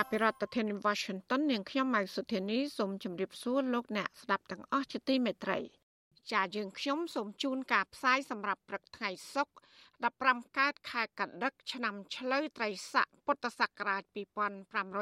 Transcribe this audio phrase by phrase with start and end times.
[0.00, 5.58] ចាប់ពីរដ្ឋធានី Washington នាងខ្ញុំម៉ៅសុធានីសូមជម្រាបសួរលោកអ្នកស្ដាប់ទាំងអស់ជាទីមេត្រី
[6.32, 14.02] ចាយើងខ្ញុំសូមជូនការផ្សាយសម្រាប់ព្រឹកថ្ងៃសុក្រ15កើតខែកដិក ឆ្នាំឆ្លូវត្រីស័កពុទ្ធសករាជ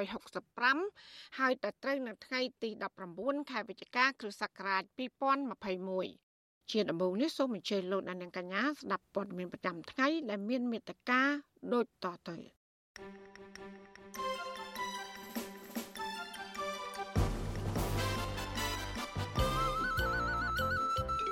[0.04, 2.70] 2565ហើយដល់ត្រូវនៅថ្ងៃទី
[3.10, 4.82] 19ខែវិច្ឆិកាគ្រិស្តសករាជ
[5.76, 11.20] 2021ជាដំបូងនេះសូមអញ្ជើញលោកអ្នកនាងកញ្ញាស្ដាប់ព័ត៌មានប្រចាំថ្ងៃដែលមានមេត្តា
[11.72, 12.36] ដូចតទៅ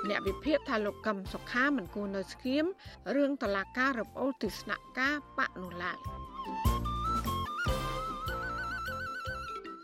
[0.09, 2.65] អ្នកវិភាគថាលោកកឹមសុខាមិនគួរនៅស្ងៀម
[3.15, 5.97] រឿងតឡាការរំអូលទស្សនការបកនោះឡើយ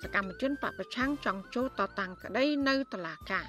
[0.02, 3.46] សកម្មជនបពប្រឆាំងចង់ចូលតតាំងក្តីនៅតឡាការ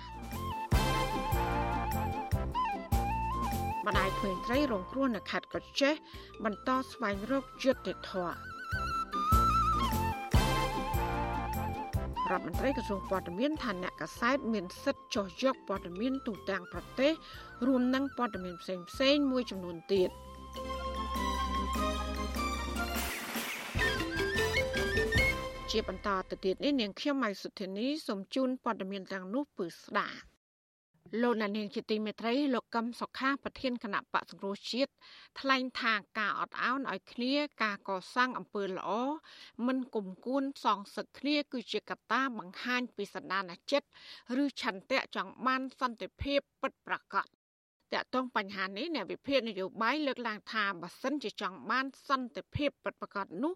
[3.87, 5.95] ម្ដាយក្មេងត្រីរងគ្រោះនៅខេត្តកោះចេះ
[6.45, 8.52] បន្តស្វែងរកយុត្តិធម៌
[12.33, 17.13] រដ្ឋមន្ត្រីក្រសួងព័ត៌មានថាអ្នកកសែតមានសិទ្ធិចោះយកព័ត៌មានទូទាំងប្រទេស
[17.67, 20.11] រួមនឹងព័ត៌មានផ្សេងផ្សេងមួយចំនួនទៀត
[25.71, 30.32] ជាបន្តទៅទៀតនេះនាងខ្ញុំម៉ៃសុធានីសូមជូនព័ត៌មានទាំងនោះពឺស្ដាប់
[31.21, 34.93] លោកណានីងជាទីមេត្រីលោកកឹមសុខាប្រធានគណៈបកសង្គ្រោះជាតិ
[35.41, 38.91] ថ្លែងថាការអត់ឱនឲ្យគ្នាការកសាងអំពើល្អ
[39.67, 43.89] មិនគុំគួនសងសឹកគ្នា គឺជាកត្តាបង្ហាញពីសន្តានចិត្ត
[44.43, 47.27] ឬឆន្ទៈចង់បានសន្តិភាពពិតប្រាកដ
[47.95, 53.53] តកតងបញ្ហានេះអ្នកវិភាគនយោបាយលើកឡើងថាបើសិនជាចង់បានសន្តិភាពពិតប្រាកដនោះ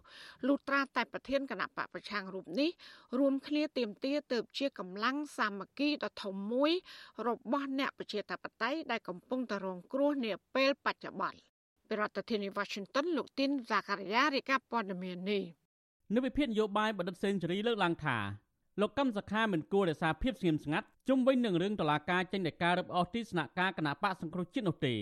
[0.47, 2.71] លុះត្រាតែប្រធានគណៈបកប្រឆាំងរូបនេះ
[3.19, 6.73] រួមគ្នាទៀមទាទៅជាកម្លាំងសាមគ្គីដ៏ធំមួយ
[7.27, 11.39] របស់អ្នកប្រជាធិបតេយ្យដែលកំពុងតែរងគ្រោះនាពេលបច្ចុប្បន្ន
[11.89, 15.43] ពីរដ្ឋធានី Washington លោកទីនសាការីយ៉ារាយការណ៍ព័ត៌មាននេះ
[16.15, 18.19] នៅវិភាគនយោបាយបណ្ឌិតសេនស៊ូរីលើកឡើងថា
[18.81, 24.95] លោកកឹមសុខាមិនគួររក្សាភាពស្ងៀមស្ងាត់ជុំវិញនឹងរឿងតឡាការចេញដោយការរឹបអូសទីស្នាក់ការគណៈបកសង្គ្រោះជាតិនោះទេ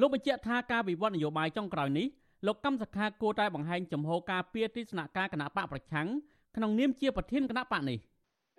[0.00, 2.06] លោកបញ្ជាក់ថាការវិវត្តនយោបាយចុងក្រោយនេះ
[2.46, 6.08] លោកកឹមសុខាគួរតែបង្ហាញចំហការពៀទីស្នាក់ការគណៈបកប្រឆាំង
[6.56, 7.98] ក្នុងនាមជាប្រធានគណៈបកនេះ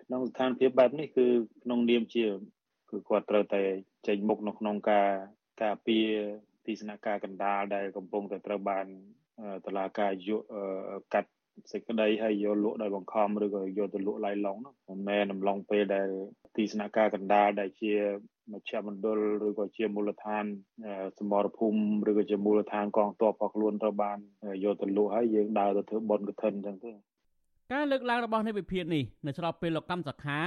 [0.04, 1.26] ក្នុងស្ថានភាពបែបនេះគឺ
[1.62, 2.24] ក្នុងនាមជា
[2.90, 3.62] គឺគាត់ត្រូវតែ
[4.06, 5.08] ចេញមុខនៅក្នុងការ
[5.62, 6.08] ការពារ
[6.66, 8.86] ទីស្នាក់ការកណ្ដាលដែលកំពុងតែត្រូវបាន
[9.66, 10.36] តឡាការយុ
[11.14, 11.30] កាត់
[11.72, 14.56] សេចក្តីហើយយកលក់ដោយបង្ខំឬក៏យកទៅលក់ឡាយឡុង
[14.88, 16.08] មិនមែនអំឡុងពេលដែល
[16.56, 17.92] ទីស្នាក់ការកណ្ដាលដែលជា
[18.52, 20.44] មជ្ឈមណ្ឌលឬក៏ជាមូលដ្ឋាន
[21.18, 24.18] សមរភូមិឬក៏ជាមូលដ្ឋានកងទ័ពរបស់ខ្លួនត្រូវបាន
[24.64, 26.92] យកទៅលក់ហើយយើងដើរទៅធ្វើបន់កឋិនអញ្ចឹងទេ
[27.72, 30.40] ការលើកឡើងរបស់នៃវិភាគនេះនៅស្របពេលលោកកម្មសខា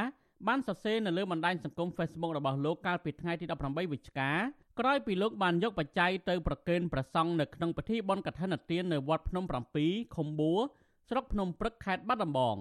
[0.47, 4.31] បានសរសេរនៅលើបណ្ដាញសង្គម Facebook របស់លោកកាលពីថ្ងៃទី18វិច្ឆិកា
[4.79, 9.43] ក្រោយពីលោកបានយកបច្ច័យទៅប្រគេនព្រះសង្ឃនៅក្នុងពិធីបុណ្យកឋិនទាននៅវត្តភ្នំ
[9.79, 10.61] 7ខុំបួរ
[11.09, 12.57] ស្រុកភ្នំព្រឹកខេត្តបាត់ដំបង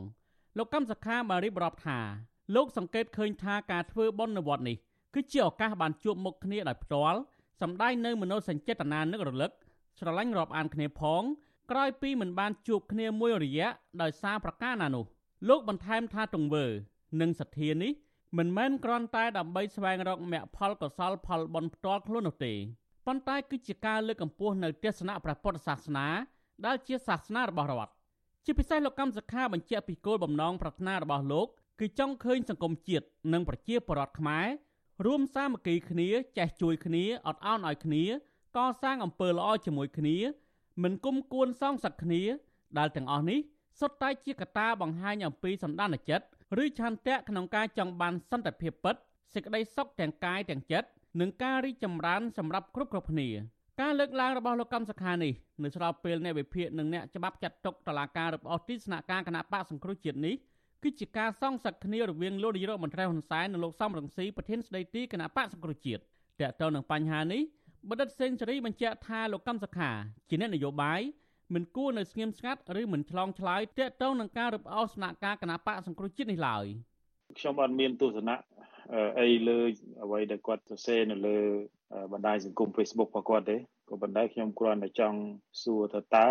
[0.58, 1.98] លោកកម្មសខាបានរៀបរាប់ថា
[2.54, 4.76] លោកសង្កេតឃើញថាការធ្វើបុណ្យនៅវត្តនេះ
[5.14, 7.18] គឺជាឱកាសបានជួបមុខគ្នាដោយផ្ទាល់
[7.60, 9.50] សម្ដែងនៅមនោសញ្ចេតនានឹករលឹក
[9.98, 11.22] ស្រឡាញ់រាប់អានគ្នាផង
[11.70, 13.68] ក្រោយពីមិនបានជួបគ្នាមួយរយៈ
[14.02, 15.04] ដោយសារប្រការណានោះ
[15.48, 16.64] លោកបន្ថែមថាទង្វើ
[17.20, 17.92] និងសទ្ធានេះ
[18.38, 22.54] មិនមែនគ្រាន់តែដើម្បីស្វែងរកមគ្គផលកុសលផលបុណ្យផ្ទាល់ខ្លួននោះទេ
[23.06, 26.06] ប៉ុន្តែគឺជាការលើកកម្ពស់នៅទស្សនៈព្រះពុទ្ធសាសនា
[26.66, 27.97] ដែលជាសាសនារបស់រដ្ឋ
[28.50, 31.46] ជាពិសេសលោកកម្មសខាបញ្ជាក់ពីគោលបំណងប្រាថ្នារបស់លោក
[31.80, 34.46] គឺចង់ឃើញសង្គមជាតិនិងប្រជាពលរដ្ឋខ្មែរ
[35.06, 38.04] រួមសាមគ្គីគ្នាចេះជួយគ្នាអត់ឱនឲ្យគ្នា
[38.56, 40.16] កសាងអំពើល្អជាមួយគ្នា
[40.82, 42.22] មិនគុំគួនសងសឹកគ្នា
[42.78, 43.38] ដែលទាំងអស់នេះ
[43.80, 46.26] សុទ្ធតែជាកត្តាបង្ហាញអំពីសម្ដានចិត្ត
[46.62, 48.94] ឬឆន្ទៈក្នុងការចង់បានសន្តិភាពពិត
[49.34, 50.88] សេចក្តីសុខទាំងកាយទាំងចិត្ត
[51.20, 53.28] និងការរីកចម្រើនសម្រាប់គ្រប់គ្រប់គ្នា
[53.82, 55.32] ការលើកឡើងរបស់លោកកម្មសខានេះ
[55.64, 60.34] នៅស្របពេលអ្នកវិភាគនិងអ្នកច្បាប់ចាត់ទុកតឡាការរឹបអូសទីស្នាក់ការគណៈបកសង្គ្រោះជាតិនេះ
[60.82, 66.02] គឺជាការសងសឹកគ្នារវាងលោកនាយករដ្ឋមន្ត្រីហ៊ុនសែននិងលោកសំរងស៊ីប្រធានស្ដីទីគណៈបកសង្គ្រោះជាតិ
[66.40, 67.42] តើតើនឹងបញ្ហានេះ
[67.88, 69.90] បណ្ឌិតសេនស៊ូរីបញ្ជាក់ថាលោកកម្មសខា
[70.28, 71.00] ជាអ្នកនយោបាយ
[71.54, 76.64] មិនគួរនៅស្ងៀមស្ងាត់ឬមិនឆ្លងឆ្លើយទាក់ទងនឹងការរឹបអូសស្នាក់ការគណៈបកសង្គ្រោះជាតិនេះឡើយ
[77.38, 78.36] ខ្ញុំអត់មានទស្សនៈ
[79.20, 79.58] អីលើ
[80.02, 81.38] អ្វីដែលគាត់សរសេរនៅលើ
[82.12, 83.56] បណ្ដាញសង្គម Facebook របស់គាត់ទេ
[83.88, 85.18] ក៏ប៉ុន្តែខ្ញុំគ្រាន់តែចង់
[85.62, 86.28] សួរថាតើ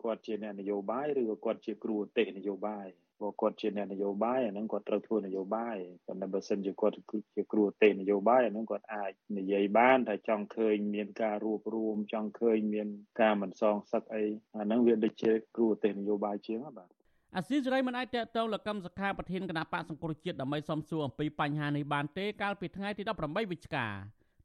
[0.00, 2.88] គាត់ជាអ្នកនយោបាយឬក៏គាត់ជាគ្រូទេសនយោបាយ
[3.18, 5.76] ព្រោះគាត់ជាអ្នកនយោបាយអាហ្នឹងគាត់ត្រូវធ្វើនយោបាយ
[6.06, 12.88] ប៉ុន្តែបើសិនជាគាត់ជាគ្រូទេសនយោបាយអាហ្នឹងគាត់អាចនិយាយបានថាចង់ឃើញមានការរួបរวมចង់ឃើញមាន
[13.20, 14.24] ការមិនសងសឹកអី
[14.56, 16.88] អាហ្នឹងវាដូចជាគ្រូទេសនយោបាយជាងបាទ
[17.36, 23.86] អាស៊ីសេរីមិនអាចតេតងលកម្មសខាប្រធានគណៈបកសង្គ្រោះជាតិដើម្បីសំសួរអំពីបញ្ហានេះបានទេកាលពីថ្ងៃទី18វិច្ឆិកា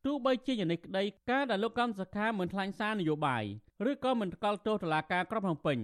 [0.06, 3.44] ទោះបីជាយ៉ាងនេះក្តីការដែលលោកកម្មសខាមិនថ្លែងសារនយោបាយ
[3.90, 5.78] ឬក៏មិនថ្កោលទោសតុលាការក្រុងភ្នំពេញ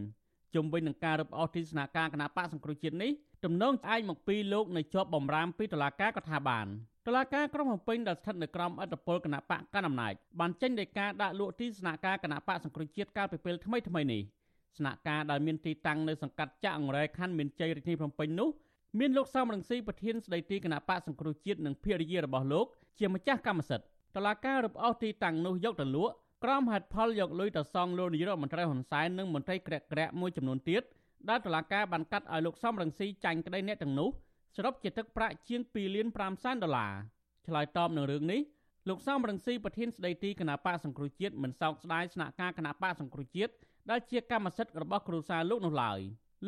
[0.55, 3.11] ជុំវិញនឹងការរឹបអូសទីស្នាក់ការគណៈបកសង្គ្រោះជាតិនេះ
[3.43, 6.67] ទំនងឆ្អែកមកពីលោកនៅជាប់បំរាមពីតុលាការក៏ថាបាន
[7.07, 14.21] តុលាការក្រុងភ្នំពេញដែលស្ថិតនៅក្រោមអធិបតេយ្យគណៈបកកណ្ដាលអំណាចបានចេញដីកាដាក់លក់ទីស្នាក់ការគណៈបកសង្គ្រោះជាតិកាលពីពេលថ្មីថ្មីនេះ
[14.77, 18.49] ស្នាក់ការដែលមានទីតាំងនៅសង្កាត់ចាក់អង្រែខណ្ឌមានជ័យរាជធានីភ្នំពេញនោះ
[18.99, 22.65] មានលោកសំរងស៊ីប្រធានស្ដីទីគណៈបកសង្គ្រោះជាតិនិងភរិយារបស់លោក
[22.99, 26.13] ជាម្ចាស់កម្មសិទ្ធិ តឡាការរឹបអូសទីតាំងនោះយកទៅលក់
[26.43, 30.83] ក្រមហេតុផលយកលុយទៅសងលោកនាយរដ្ឋមន្ត្រីហ៊ុនសែននិងមន្ត្រីក្រាក់ក្រាក់មួយចំនួនទៀត
[31.29, 34.09] ដែលតឡាការបានកាត់ឲ្យលោកសំរងស៊ីចាញ់ក្តីអ្នកទាំងនោះ
[34.55, 36.93] សរុបជាទឹកប្រាក់ជាង2លាន5សែនដុល្លារ
[37.47, 38.41] ឆ្លើយតបនឹងរឿងនេះ
[38.89, 43.53] លោកសំរងស៊ីប្រធានស្ដីទីគណៈបកសង្គ្រោះជាតិមិនសោកស្ដាយស្នាក់ការគណៈបកសង្គ្រោះជាតិ
[43.89, 45.99] ដែលជាកម្មសិទ្ធិរបស់គ្រួសារលោកនោះឡើយ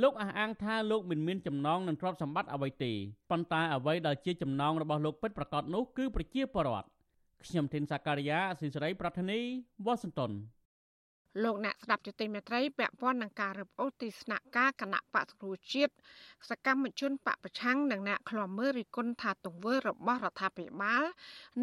[0.01, 2.93] លោកអះអាងថាលោកមិនមានចំណងនឹងទ្រព្យសម្បត្តិអ្វីទេ
[3.29, 6.87] ប៉ុន្តែអ្វីដែលជាចំណងរបស់លោកពិតប្រាកដនោះគឺប្រជាពលរដ្ឋ
[7.45, 9.39] ខ្ញុំធីនសាការីយ៉ាអស៊ីសេរីប្រធានី
[9.85, 10.31] វ៉ាស៊ីនតោន
[11.43, 15.93] លោកអ្នកស្ដាប់ជទិមេត្រីពាក់ព័ន្ធនឹងការរឹបអូសទីស្នាក់ការគណៈបកសង្គ្រោះជាតិ
[16.49, 21.03] សកម្មជនបកប្រឆាំងនិងអ្នកខ្លាំមើលរិះគន់ថាទង្វើរបស់រដ្ឋាភិបាល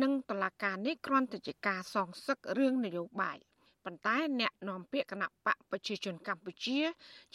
[0.03, 3.39] និងតុលាការនេះគ្រាន់តែជាការសងសឹករឿងនយោបាយ
[3.85, 6.79] ប៉ុន្តែអ្នកនាំពាក្យគណៈបកប្រជាជនកម្ពុជា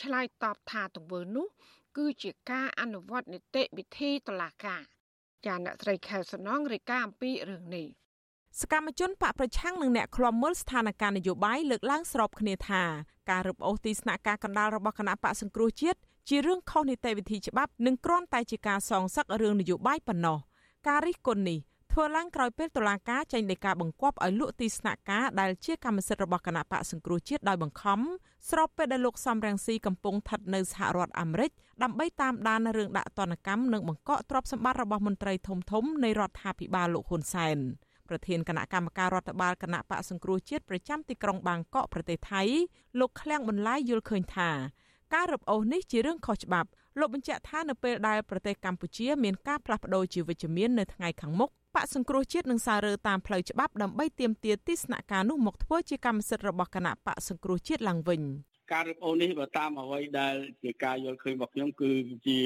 [0.01, 1.47] ឆ្លើយតបថាទង្វើនោះ
[1.97, 4.81] គឺជាការអនុវត្តនីតិវិធីតុលាការ
[5.45, 7.87] ចាអ្នកស្រីខែសំណងរាយការណ៍អំពីរឿងនេះ
[8.61, 12.83] សកម្មជនបកប្រឆាំងនិងអ្នកឃ្លាំមើលស្ថានភាពនយោបាយលើកឡើងស្របគ្នាថា
[13.29, 20.37] ការរឹបអូសទីស្នាក់ការកណ្ដាលរបស់គណៈបកសង្គ្រោះជាតិជារឿងខុសនីតិវិធីច្បាប់និងគ្រាន់តែជាការសងសឹករឿងនយោបាយប៉ុណ្ណោះ
[20.87, 21.59] ការរិះគន់នេះ
[21.91, 27.99] ធ្វើឡើងក្រោយពេលតុលាការចេញដីកាបង្គាប់ឲ្យលក់ទីស្នាក់ការដែលជាកម្មសិទ្ធិរបស់គណៈបកសង្គ្រោះជាតិដោយបង្ខំ
[28.49, 31.51] ស្របពេលដែលលោកសំរងស៊ីកំពុងស្ថិតនៅសហរដ្ឋអាមេរិក
[31.83, 37.59] ដើម្បីតាមដានរឿងដាក់ទណ្ឌកម្មនិងបង្កកទ្រព្យសម្បត្តិរបស់មន្ត្រីធំធំនៃរដ្ឋាភិបាលលោកហ៊ុនសែន
[38.09, 42.41] ប្រធានគណៈកម្មការរដ្ឋបាលគណៈបកសង្គ្រោះជាតិប្រចាំទីក្រុងបាងកកប្រទេសថៃ
[42.99, 44.49] លោកឃ្លាំងបន្លាយយល់ឃើញថា
[45.13, 46.69] ការរឹបអូសនេះជារឿងខុសច្បាប់
[46.99, 58.21] លោកបញ្ជាក់ថានៅពេលដែលប្រទេសកម្ពុជាមានការផ្លាស់ប្តូរជាវិជ្ជមាននៅថ្ងៃខាងមុខបកសង្គ្រោះជាតិនឹងសាររើតាមផ្លូវច្បាប់ដើម្បីទាមទារទីស្នាក់ការនោះមកធ្វើជាកម្មសិទ្ធិរបស់គណៈបកសង្គ្រោះជាតិឡើងវិញ
[58.71, 61.91] ការរឹបអូសនេះបើតាមអ្វីដែលជាការយល់ឃើញរបស់ខ្ញុំគឺ
[62.27, 62.37] ជា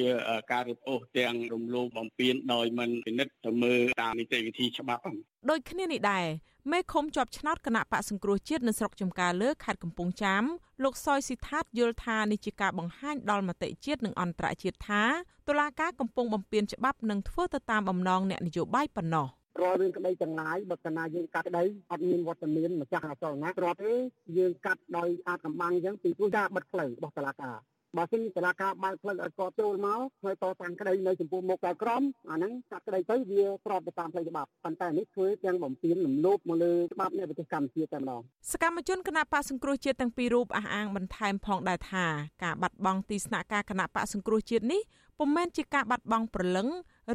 [0.52, 5.04] ការរឹបអូសទាំងរំលោភបំពានដោយមិនពិនិត្យទៅមើលតាមនីតិវិធីច្បាប់
[5.50, 6.26] ដូចគ្នានេះដែរ
[6.72, 10.44] មេឃុំជាប់ឆ្នោតគណៈបកសង្គ្រោះជាតិនៅស្រុកចំការលើខេត្តកំពង់ចាម
[10.84, 15.04] លោកសយស៊ីថាតយល់ថានេះជាការបង្ហាញដល់មតិជាតិនិងអន្តរជាតិថា
[15.48, 19.28] តុលាការកំពុងបំពានច្បាប់និងធ្វើទៅតាមបំណងអ្នកនយោបាយប៉ុណ្ណោះ
[19.62, 23.94] រាល់រឿងក្តីទាំងឡាយបើកាលណាយើងកាត់ក្តីអត់មានវត្តមានម្ចាស់អចលនៈគ្រាន់ទេ
[24.38, 27.58] យើងកាត់ដោយអាចកំបាំងអញ្ចឹងពីព្រោះការបិទផ្លូវរបស់តុលាការ
[27.98, 38.22] បើសិនតឡាការបើកផ្លូវឲ្យគាត់ចូលមកហើយតតាំងក្តីនៅចំពោះមុខដល់ក្រមអាហ្នឹងកាត់ក្តីទៅវាស្របទៅតាមផ្លូវច្បាប់ប៉ុន្តែនេះធ្វើទាំងបំពេញលំលោភមកលើច្បាប់នៃប្រទេសកម្ពុជាតែម្ដង
[38.52, 42.06] សកម្មជនគណៈបកសង្គ្រោះជាតិទាំងពីររូបអះអាងបន្ថែមផងដែរថា
[42.44, 44.82] ការបាត់បង់ទីស្នាក់ការគណៈបកសង្គ្រោះជាតិនេះ
[45.20, 46.68] ពុំមែនជាការបាត់បង់ព្រលឹង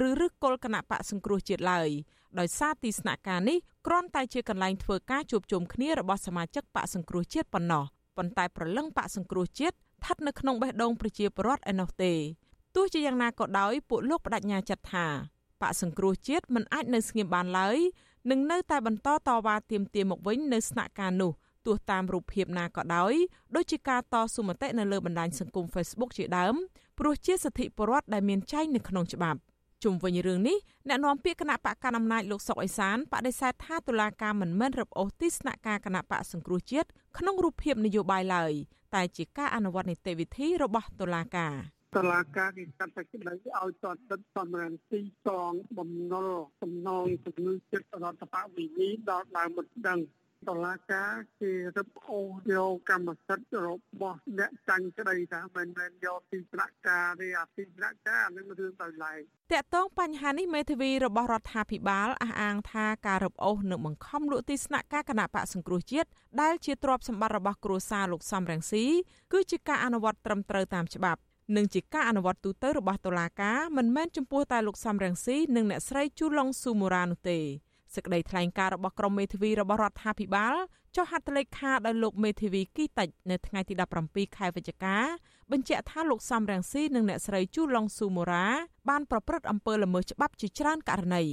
[0.08, 1.90] ឬឬគល់គណៈបកសង្គ្រោះជាតិឡើយ
[2.38, 7.84] ដោយសារទីស្នាក់ការនេះគ្រាន់តែជាកន្លែងធ្វើការជួបជុំគ្នារបស់សមាជិកបកសង្គ្រោះជាតិប៉ុណ្ណោះ
[8.16, 12.12] ប៉ុន្តែព្រលឹងបកសង្គ្រោះជាតិ ស្ថិតនៅក្នុងបេះដូងប្រជាពលរដ្ឋឯណោះទេ
[12.76, 15.06] ទោះជាយ៉ាងណាក៏ដោយពួកលោកបដិញ្ញាចិត្តថា
[15.60, 17.78] បកសង្គ្រោះជាតិមិនអាចនៅស្ងៀមបានឡើយ
[18.30, 21.32] នឹងនៅតែបន្តតវ៉ាទាមទារមកវិញនៅស្នាក់ការនោះ
[21.66, 23.14] ទោះតាមរូបភាពណាក៏ដោយ
[23.54, 26.54] ដូចជាការតស៊ូមតិនៅលើបណ្ដាញសង្គម Facebook ជាដើម
[26.98, 29.38] ព្រោះជាសិទ្ធិពលរដ្ឋដែលមានចែងនៅក្នុងច្បាប់
[29.84, 30.58] ជុំវិញរឿងនេះ
[30.88, 38.52] អ្នកនាំពាក្យគណៈបកកណ្ដាលអំណាចលោកសុកអេសានបដិសេធថាតុលាការមិនមែនរឹបអូសទីស្នាក់ការគណៈបកសង្គ្រោះជាតិក្នុងរូបភាពនយោបាយឡើយ
[38.94, 41.54] តែជាការអនុវត្តនីតិវិធីរបស់តុលាការ
[41.96, 46.30] តឡាការគេកាត់តែក្តីឲ្យតតទឹកសំរានទីសងបំណុល
[46.62, 49.98] សំណងជំងឺចិត្តរដ្ឋបវិនីដល់ដើមមិនដឹង
[50.48, 53.68] តឡាការគេរឹបអូសយកកម្មសិទ្ធិរ
[54.00, 59.20] បស់អ្នកចាញ់ក្តីថាមិនមែនយកទីស្នាក់ការទេអាទីស្នាក់ការនឹងរឿងទៅឡែង
[59.52, 66.08] តកតងបញ្ហានេះមេធាវីរបស់រដ្ឋាភិបាលអះអាងថាការរឹបអូសនិងបង្ខំលក់ទីស្នាក់ការគណៈបកសង្គ្រោះជាតិ
[66.40, 68.84] ដែលជាទ្រព្យសម្បត្តិរបស់គ្រួសារលោកសំរងស៊ី
[69.32, 71.20] គឺជាការអនុវត្តត្រឹមត្រូវតាមច្បាប់
[71.56, 77.40] និងជាការអនុវត្តទូទៅរបស់តុលាការមិនមែនចំពោះតែលោកសំរងស៊ីនិងអ្នកស្រីជូឡុងស៊ូមូរ៉ានោះទេ
[77.94, 80.54] សេចក្តីថ្លែងការណ៍របស់ក្រុមមេធាវីរបស់រដ្ឋាភិបាល
[80.96, 84.96] ចុះហត្ថលេខាដោយលោកមេធាវីគីតិចនៅថ្ងៃទី17ខែវិច្ឆិកា
[85.52, 88.46] បញ្ជាក់ថាលោកសំរងស៊ីនិងអ្នកស្រីជូឡុងស៊ូមូរ៉ា
[88.88, 91.24] បានប្រព្រឹត្តអំពើល្មើសច្បាប់ជាច្រើនករណី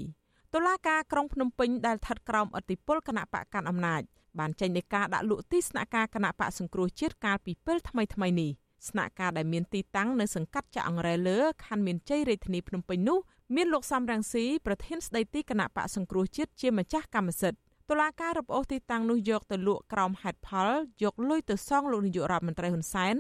[0.54, 4.02] តុលាការក្រុងភ្នំពេញដែលស្ថិតក្រោមអធិបុលគណៈបកកាន់អំណាច
[4.40, 8.52] បានចេញដីកាដាក់លក់ទីស្នាក់ការគណៈបកសង្គ្រោះជាតិកាលពីពេលថ្មីថ្មីនេះ
[8.90, 13.20] ស្នាក់ការដែលមានទីតាំងនៅសង្កាត់ចាក់អង្រែលើខណ្ឌមានជ័យរាជធានីភ្នំពេញនោះ
[13.56, 20.70] មានលោកសំរងស៊ីប្រធានស្ដីទីគណៈបកសង្គ្រោះជាតិជាម្ចាស់កម្មសិទ្ធិតុលាការរំអូសទីតាំងនោះយកទៅលក់ក្រោមហេតុផល
[21.04, 23.16] យកលុយទៅសងលោកនាយករដ្ឋមន្ត្រីហ៊ុនសែន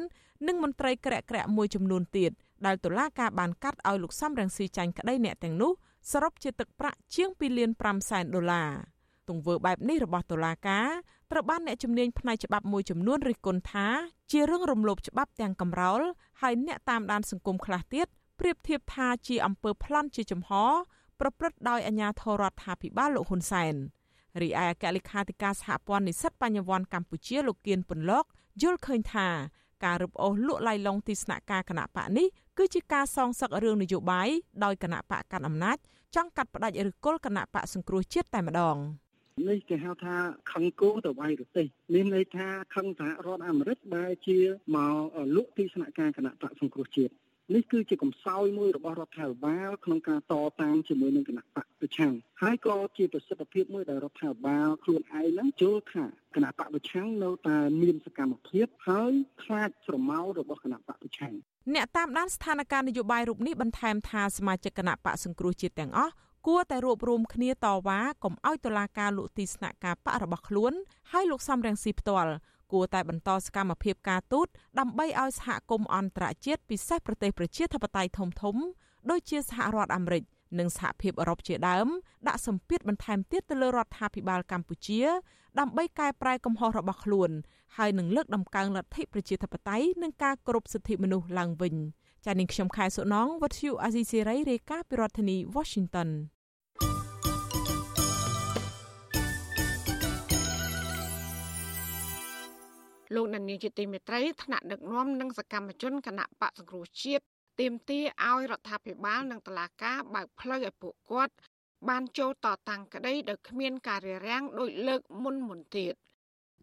[0.48, 2.32] និងមន្ត្រីក្រាក់ក្រាក់មួយចំនួនទៀត
[2.66, 5.72] ដែលតុលាការបានកាត់ឲ្យលោកសំរងស៊ីចាញ់ក្តីអ្នកទាំងនោះ
[6.12, 8.70] សរុបជាទឹកប្រាក់ជាង2លាន5សែនដុល្លារ
[9.30, 10.88] ទង្វើបែបនេះរបស់តុលាការ
[11.32, 13.88] ត្រូវបានអ្នកជំនាញផ្នែកច្បាប់មួយចំនួនរិះគន់ថា
[14.32, 16.02] ជារឿងរំលោភច្បាប់ទាំងកំរោល
[16.42, 18.08] ហើយអ្នកតាមដានសង្គមខ្លះទៀត
[18.40, 20.52] ប្រៀបធៀបថាជាអំពើប្លន់ជាចំហ
[21.20, 23.76] ប្រព្រឹត្តដោយអាជ្ញាធររដ្ឋាភិបាលលោកហ៊ុនសែន
[24.42, 28.26] រីឯអគ្គលេខាធិការសហព័ន្ធនិស្សិតបញ្ញវន្តកម្ពុជាលោកគៀនពន្លក
[28.62, 29.28] យល់ឃើញថា
[29.86, 32.28] ការរឹបអូសលក់ឡៃឡុងទីស្នាក់ការគណៈបកនេះ
[32.58, 34.30] គឺជាការសងសឹករឿងនយោបាយ
[34.64, 35.78] ដោយគណៈបកកាន់អំណាច
[36.16, 38.78] ចង់កាត់ផ្តាច់ឬគល់គណៈបកសង្គ្រោះជាតិតែម្ដង
[39.50, 40.16] នេះគេហៅថា
[40.52, 44.38] ខឹងគោទៅវាយរទេសមានន័យថាខឹងសហរដ្ឋអាមេរិកដែលជា
[44.76, 44.94] មក
[45.36, 47.14] លក់ទីស្នាក់ការគណៈបកសង្គ្រោះជាតិ
[47.56, 59.12] នេះគឺជាកំសោយមួយរបស់រដ្ឋាភិបាលក្នុងការតតាំងជាមួយនឹងគណៈបកប្រឆាំងហើយក៏ជាប្រសិទ្ធភាពមួយដែលរដ្ឋាភិបាលខ្លួនឯងហ្នឹងជល់ថាគណៈបកប្រឆាំងនៅតែមានសកម្មភាពហើយ
[59.44, 61.34] ខ្លាចស្រមោលរបស់គណៈបកប្រឆាំង
[61.76, 66.14] អ្នកតាមដានស្ថានភាពនយោបាយរូបនេះបន្ថែមថាសមាជិកគណៈបកសង្គ្រោះជាតិទាំងអស់
[66.48, 70.74] គួរតែរួបរวมគ្នាតវ៉ាកុំឲ្យតុលាការលក់ទីស្នាក់ការបករបស់ខ្លួន
[71.12, 72.32] ហើយលោកសំរងស៊ីផ្ទាល់
[72.72, 74.48] គួរតែបន្តសកម្មភាពការទូត
[74.80, 78.56] ដើម្បីឲ្យសហគមន៍អន្តរជាតិពិសេសប្រទេសប្រជាធិបតេយ្យធំធំ
[79.10, 80.24] ដូចជាសហរដ្ឋអាមេរិក
[80.60, 81.88] និងសហភាពអឺរ៉ុបជាដើម
[82.28, 85.02] ដាក់សម្ពាធបន្ថែមទៀតទៅលើរដ្ឋាភិបាលកម្ពុជា
[85.60, 87.32] ដើម្បីកែប្រែកំហុសរបស់ខ្លួន
[87.78, 91.76] ហើយនឹងលើកដំកើងលទ្ធិប្រជាធិបតេយ្យនិងការគោរពសិទ្ធិមនុស្សឡើងវិញ
[92.26, 96.10] ចា៎នាងខ្ញុំខែសុណងវັດឈូអាស៊ីសេរីរាយការណ៍ពីរដ្ឋធានី Washington
[103.16, 107.24] លោកដានីជាទីមេត្រីថ្នាក់ដឹកនាំនិងសកម្មជនគណៈបកសង្គ្រោះជាតិ
[107.60, 111.34] ទាមទារឲ្យរដ្ឋាភិបាលនិងតុលាការបើកផ្លូវឲ្យពួកគាត់
[111.90, 115.94] បានចូលតតាំងក្តីដោយគ្មានការរារាំងដោយលើកមុនមុនទៀត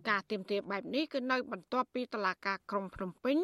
[0.09, 3.37] ការទៀមទាបែបនេះគឺនៅបន្ទាប់ពីតឡាការក្រុងភ្នំពេញ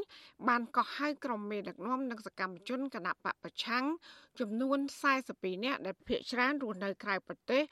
[0.49, 3.85] បានកោះហៅក្រុមមេដឹកនាំនិងសកម្មជនគណៈបកប្រឆាំង
[4.41, 4.79] ចំនួន
[5.21, 7.63] 42នាក់ដែលភ័យច្រានរស់នៅក្រៅប្រទេស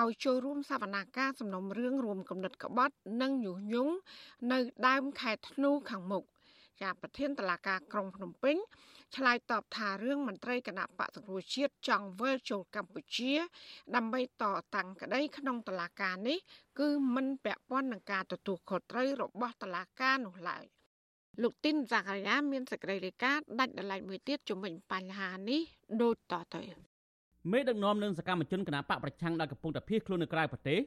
[0.00, 3.94] ឲ្យចូលរួមសវនាការសំណុំរឿងរួមកំណត់ក្បត់ និងញុះញង់
[4.52, 6.24] នៅដើមខែធ្នូខាងមុខ
[6.80, 8.56] ជាប្រធានតឡាការក្រុងភ្នំពេញ
[9.16, 13.32] ឆ្លើយតបថារឿងមន្ត្រីគណៈបកសង្គ្រោះជាតិចង់វិលចូលកម្ពុជា
[13.96, 16.38] ដើម្បីតតាំងក្តីក្នុងតឡាការនេះ
[16.80, 20.64] គឺមិនពាក់ព័ន្ធនឹងការទទួលខុសត្រូវរបស់តឡាការនោះឡើយ
[21.42, 25.60] លោកទីនសាករាយាមានសេចក្តីរាយការណ៍ដាច់ដライមួយទៀតជំវិញបញ្ហានេះ
[26.02, 26.93] ដូចតទៅ
[27.52, 30.78] មេដឹកនាំនិងសកម្មជនគណបកប្រឆាំងដែលកំពុងតែភៀសខ្លួននៅក្រៅប្រទេស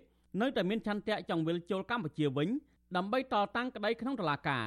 [0.41, 2.49] នៅតែមានឆន្ទៈចង់វិលចូលកម្ពុជាវិញ
[2.97, 4.65] ដើម្បីតតាំងក្តីក្នុងតុលាការ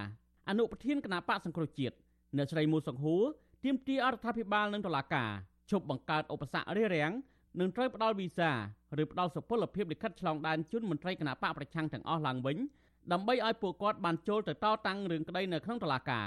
[0.48, 1.94] អនុប្រធានគណបកសង្គ្រោះជាតិ
[2.36, 3.22] អ្នកស្រីមូសុខហួរ
[3.64, 5.30] ទាមទារអរដ្ឋាភិបាលនិងតុលាការ
[5.70, 7.12] ជប់បង្កើតឧបសគ្គរារាំង
[7.60, 8.50] និងត្រូវផ្ដល់វីសា
[9.02, 12.58] ឬផ្ដល់សុពលភាពលិខិតឆ្លងដែនជូនមន្ត្រីគណៈបកប្រឆាំងទាំងអស់ឡើងវិញ
[13.12, 16.26] ដើម្បីឲ្យពួកគាត់បានចូលទៅតតាំងរឿងក្តីនៅក្នុងតុលាការ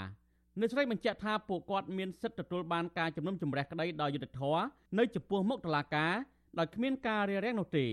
[0.60, 4.64] អ្នកស្រីបញ្ជាក់ថាពួកគាត់មានសិទ្ធិទទួលបានការជំនុំជម្រះក្តីដោយយុត្តិធម៌
[4.98, 6.14] នៅចំពោះមុខតុលាការ
[6.60, 7.86] ដោយគ្មានការរារាំងនោះទេ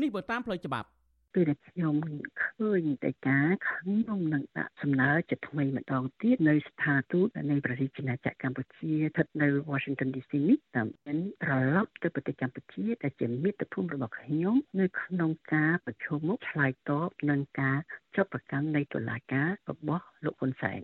[0.00, 0.88] នេះបើតាមផ្លូវច្បាប់
[1.34, 1.94] ពេលដែលខ្ញុំ
[2.42, 17.78] ឃើញតែការខ្ញុំនឹងដាក់សំណើជាថ្មីម្ដងទៀតនៅស្ថានទូតនៃប្រជាណាចក្រកម្ពុជាស្ថិតនៅ Washington DC នេះដើម្បីត្រឡប់ទៅប្រទេសកម្ពុជាដែលជាមាតុភូមិរបស់ខ្ញុំនៅក្នុងការប្រជុំមុខឆ្លើយតបនឹងការ
[18.16, 20.80] ចាប់ប្រកាន់នៃតុលាការរបស់លោកហ៊ុនសែន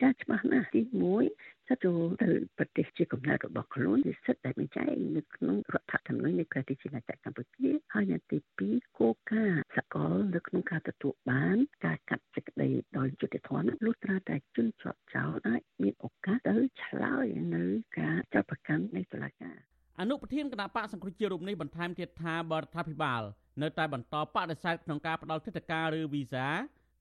[0.00, 0.80] ចាស់ច្បាស់ណាស់ទី
[1.26, 12.68] 1សិទ្ធិចូលទៅប្រទេសជាកំណើតរបស់ខ្លួនជាសិទ្ធិដែលមានចែងនៅក្នុងរដ្ឋធម្មនុញ្ញនៃប្រទេសជាណាចក្រកម្ពុជាហើយនៅទី2គោលការណ៍សកលនៅក្នុងការទទួលបានការកាត់សេចក្តី
[12.98, 17.64] ដោយយុត្តិធម៌លុះត្រាតែជនជាប់ចោលអាចមានឱកាសទៅឆ្លើយនៅ
[18.00, 19.58] ការចាប់ប្រកាន់នៃតុលាការ
[20.00, 23.22] អនុប្រធានគណៈបកសង្គ្រោះជាតិរូបនេះបន្ថែមទៀតថាបរដ្ឋាភិបាល
[23.62, 26.46] នៅតែបន្តបដិសេធក្នុងការផ្តល់ទិដ្ឋាការឬវីសា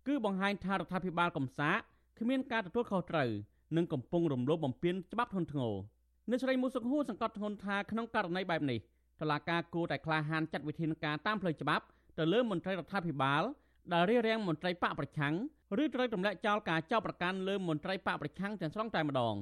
[0.07, 1.79] គឺបង្ហាញថារដ្ឋាភិបាលកំសាក
[2.19, 3.29] គ្មានការទទួលខុសត្រូវ
[3.77, 5.73] និងកំពុងរំលោភបំពានច្បាប់ធ្ងន់ធ្ងរ
[6.29, 8.79] អ្នកស្រីមូសុខហួរសង្កត់ធ្ងន់ថាក្នុងករណីបែបនេះ
[9.21, 11.83] តឡាការគួរតែក្លាហានចាត់វិធានការតាមផ្លូវច្បាប់
[12.17, 13.43] ទៅលើមន្ត្រីរដ្ឋាភិបាល
[13.93, 15.35] ដែលរារាំងមន្ត្រីបកប្រឆាំង
[15.83, 19.35] ឬត្រូវទម្លាក់ចោលការចោទប្រកាន់លើមន្ត្រីបកប្រឆាំងទាំងស្រុងតែម្ដង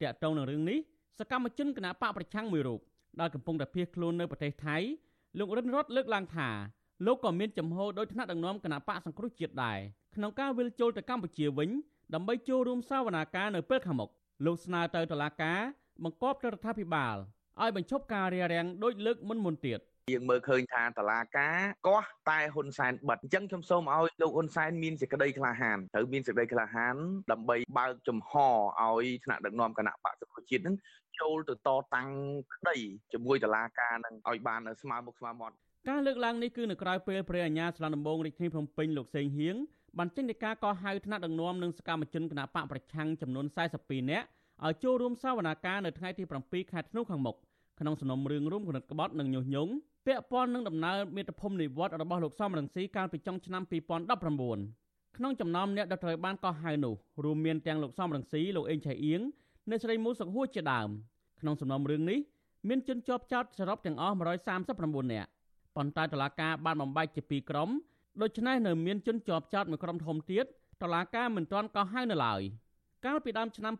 [0.00, 0.78] តាក់ទងនឹងរឿងនេះ
[1.18, 2.80] សកម្មជនគណៈបកប្រឆាំងមួយរូប
[3.20, 4.76] ដែលកំពុងតែភៀសខ្លួននៅប្រទេសថៃ
[5.38, 6.48] លោករិនរតលើកឡើងថា
[7.06, 9.78] លោកក៏មានចំហដោយថ្នាក់ដឹកនាំគណៈបកសង្គ្រោះជាតិដែរ
[10.16, 11.70] ក្នុងការវិលជុលទៅកម្ពុជាវិញ
[12.14, 14.10] ដើម្បីចូលរួមសវនាការនៅពេលខាងមុខ
[14.46, 15.60] លោកស្នើទៅតុលាការ
[16.04, 17.16] បង្គាប់ទៅរដ្ឋាភិបាល
[17.60, 19.80] ឲ្យបញ្ឈប់ការរារាំងដោយលើកមុនមុនទៀត
[20.12, 26.94] យើងមើលឃើញថាតឡាការកោះតែហ៊ុនសែនបិទអញ្ចឹងខ្ញុំសូមឲ្យលោកហ៊ុនសែនមានសេចក្តីក្លាហានត្រូវមានសេចក្តីក្លាហាន
[27.32, 30.76] ដើម្បីបើកចំហឲ្យថ្នាក់ដឹកនាំគណៈបកសង្គ្រោះជាតិនឹង
[31.20, 32.08] ចូលទៅតតាំង
[32.54, 32.76] ក្តី
[33.12, 35.54] ជាមួយតឡាការនឹងឲ្យបានស្មើមុខស្មើមាត់
[35.88, 39.56] ការលើកឡើងនេះគឺនៅក្រៅពេលព្រះអាញាស្លដំបងរាជធានីភ្នំពេញលោកសេងហៀង
[39.98, 43.46] បានចេញដីកាកោះហៅថ្នាក់ដឹកនាំនិងសកម្មជនគណបកប្រឆាំងចំនួន
[43.78, 44.26] 42នាក់
[44.64, 47.36] ឲ្យចូលរួមសវនាការនៅថ្ងៃទី7ខែធ្នូខាងមុខ
[47.80, 49.72] ក្នុងសំណុំរឿងរួមគណិតក្បត់និងញុះញង់
[50.06, 53.62] ពាក់ព័ន្ធនឹងដំណើរមាតុភូមិនិវត្តរបស់លោកសំរងស៊ីកាលពីចុងឆ្នាំ
[54.30, 56.94] 2019ក្នុងចំណោមអ្នកដែលត្រូវបានកោះហៅនោះ
[57.24, 59.20] រួមមានទាំងលោកសំរងស៊ីលោកអេងឆៃអៀង
[59.68, 60.88] អ្នកស្រីមូសុខហួរជាដើម
[61.40, 62.18] ក្នុងសំណុំរឿងនេះ
[62.68, 65.28] មានជនជាប់ចោតសរុបទាំងអស់139នាក់
[65.76, 67.70] ប៉ុន្តែតុលាការបានបំបែកជាពីរក្រុម
[68.20, 70.44] ដូច្នេះនៅមានជនជាប់ចោតមួយក្រុមធំទៀត
[70.82, 72.42] តុលាការមិនទាន់កោះហៅនៅឡើយ
[73.04, 73.74] កាលពីដើមឆ្នាំ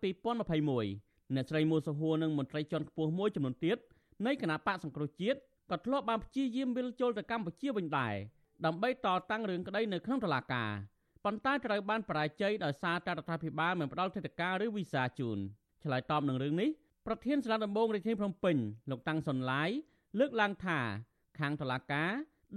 [0.58, 3.78] 2021អ្នកស្រីមូសុហួរនិងមន្ត្រីជាន់ខ្ពស់មួយចំនួនទៀត
[4.26, 5.38] នៃគណៈបកសង្គ្រោះជាតិ
[5.70, 8.14] ក៏ធ្លាប់បានព្យាយាមវិលជុលទៅកម្ពុជាវិញដែរ
[8.66, 10.70] ដើម្បីតតាំងរឿងក្តីនៅក្នុងតុលាការ
[11.24, 15.38] ប៉ុន្តែត្រូវបានបរាជ័យដោយសារតែរដ្ឋាភិបាលមិនផ្ដល់ទេតិការឬវីសាជូន
[15.82, 16.70] ឆ្លើយតបនឹងរឿងនេះ
[17.06, 18.56] ប្រធានសាលាដំបងរាជធានីភ្នំពេញ
[18.90, 19.70] លោកតាំងសុនឡាយ
[20.18, 20.78] លើកឡើងថា
[21.38, 22.10] ខាងតុលាការ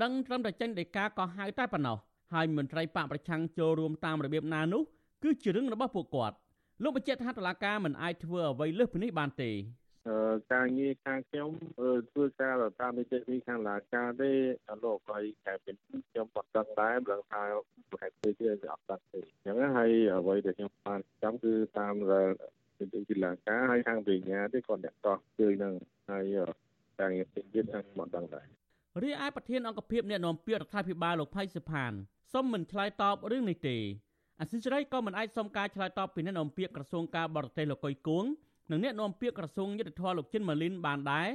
[0.04, 1.98] ដឹងត្រឹមតែចេញដីកាក៏ហៅតែប៉ុណ្ណោះ
[2.34, 4.82] ហើយមន្ត្រីបកប្រឆាំងចូលរួមតាមរបៀបណានោះ
[5.24, 6.36] គឺជារឿងរបស់ពួកគាត់
[6.84, 9.52] លោកបញ្ជាក់ថាតុលាការមិនអាចធ្វើអ្វីលើសពីនេះបានទេ
[10.54, 11.50] ការងារខាងខ្ញុំ
[12.12, 14.32] ធ្វើការតាមនីតិវិធីខាងឡាការទេ
[14.84, 15.72] លោកហើយខែពី
[16.10, 17.44] ខ្ញុំបត់ដឹងដែរមិនដឹងថា
[18.00, 21.94] ខែពីគឺអត់ដឹងទេអញ្ចឹងហើយអ្វីដែលខ្ញុំបានចាំគឺតាម
[22.78, 25.74] នីតិវិធីឡាការហើយខាងវិញ្ញាទេគាត់អ្នកតោះជួយនឹង
[26.10, 26.24] ហើយ
[27.00, 28.48] ការងារទៀតខាងមិនដឹងដែរ
[29.04, 31.92] រីឯប្រធានអង្គភិបអ្នកនាំពាក្យរដ្ឋាភិបាលលោកផៃសុផាន
[32.34, 33.78] សូមមិនឆ្លើយតបរឿងនេះទេ
[34.42, 38.26] អសិលសេរីក៏មិនអាចសុំការឆ្លើយតបពីអ្នកនាំពាក្យក្រសួងការបរទេសលោកកុយគួង
[38.72, 41.30] និងអ្នកនាំពាក្យក្រសួងយុទ្ធភ័ពលោកចិនម៉ាលីនបានដែរ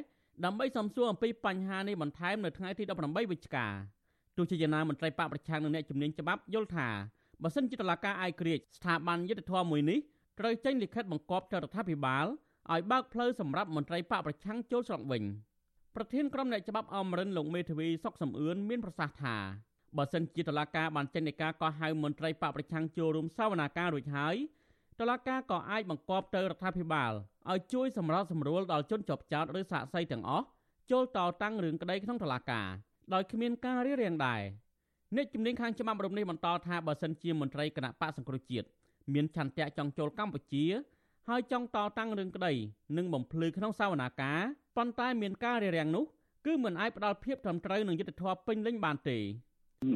[0.45, 3.67] ដើម្បីសំសួរអំពីបញ្ហានេះបន្ថែមនៅថ្ងៃទី18វិច្ឆិកា
[4.37, 6.89] ទោះជាយ៉ាងណាមន្ត្រីបកប្រឆាំងនិងអ្នកជំនាញច្បាប់យល់ថា
[7.43, 9.99] បើសិនជាតុលាការអាយក្រិចស្ថាប័នយុទ្ធភ័ពមួយនេះ
[10.39, 12.27] ត្រូវចេញលិខិតបង្គាប់ទៅរដ្ឋាភិបាល
[12.73, 15.23] ឲ្យបើកផ្លូវសម្រាប់មន្ត្រីបកប្រឆាំងចូលស្រុកវិញ
[15.97, 19.37] ប្រធានក្រុមអ្នកច្បាប់អមរិនលោកមេធាវីសុកសំអឿនមានប្រសាសន៍ថា
[19.97, 24.37] បើសិនជាតុលាការបានចេញនៃការកោះហៅមន្ត្រីបកប្រឆាំងចូលរួមសវនាការរួចហើយ
[25.01, 27.13] តុលាការក៏អាចបង្គាប់ទៅរដ្ឋាភិបាល
[27.51, 30.45] ឲ្យជួយសម្របសម្រួលដល់ជនជាប់ចោតឬសាកសីទាំងអស់
[30.91, 32.69] ចូលតតាំងរឿងក្តីក្នុងតុលាការ
[33.15, 34.43] ដោយគ្មានការរារាំងដែរ
[35.17, 38.67] អ្នកជំនាញខាងច្បាប់រំនេះបន្តថាបើសិនជាមន្ត្រីគណៈបកសង្គ្រោះជាតិ
[39.15, 40.65] មានឆន្ទៈចង់ចូលកម្ពុជា
[41.29, 42.53] ហើយចង់តតាំងរឿងក្តី
[42.97, 44.41] និងបំភ្លឺក្នុងសវនាការ
[44.77, 46.05] ប៉ុន្តែមានការរារាំងនោះ
[46.47, 49.19] គឺមិនអាចផ្ដល់ភាពត្រឹមត្រូវនឹងយុត្តិធម៌ពេញលេញបានទេ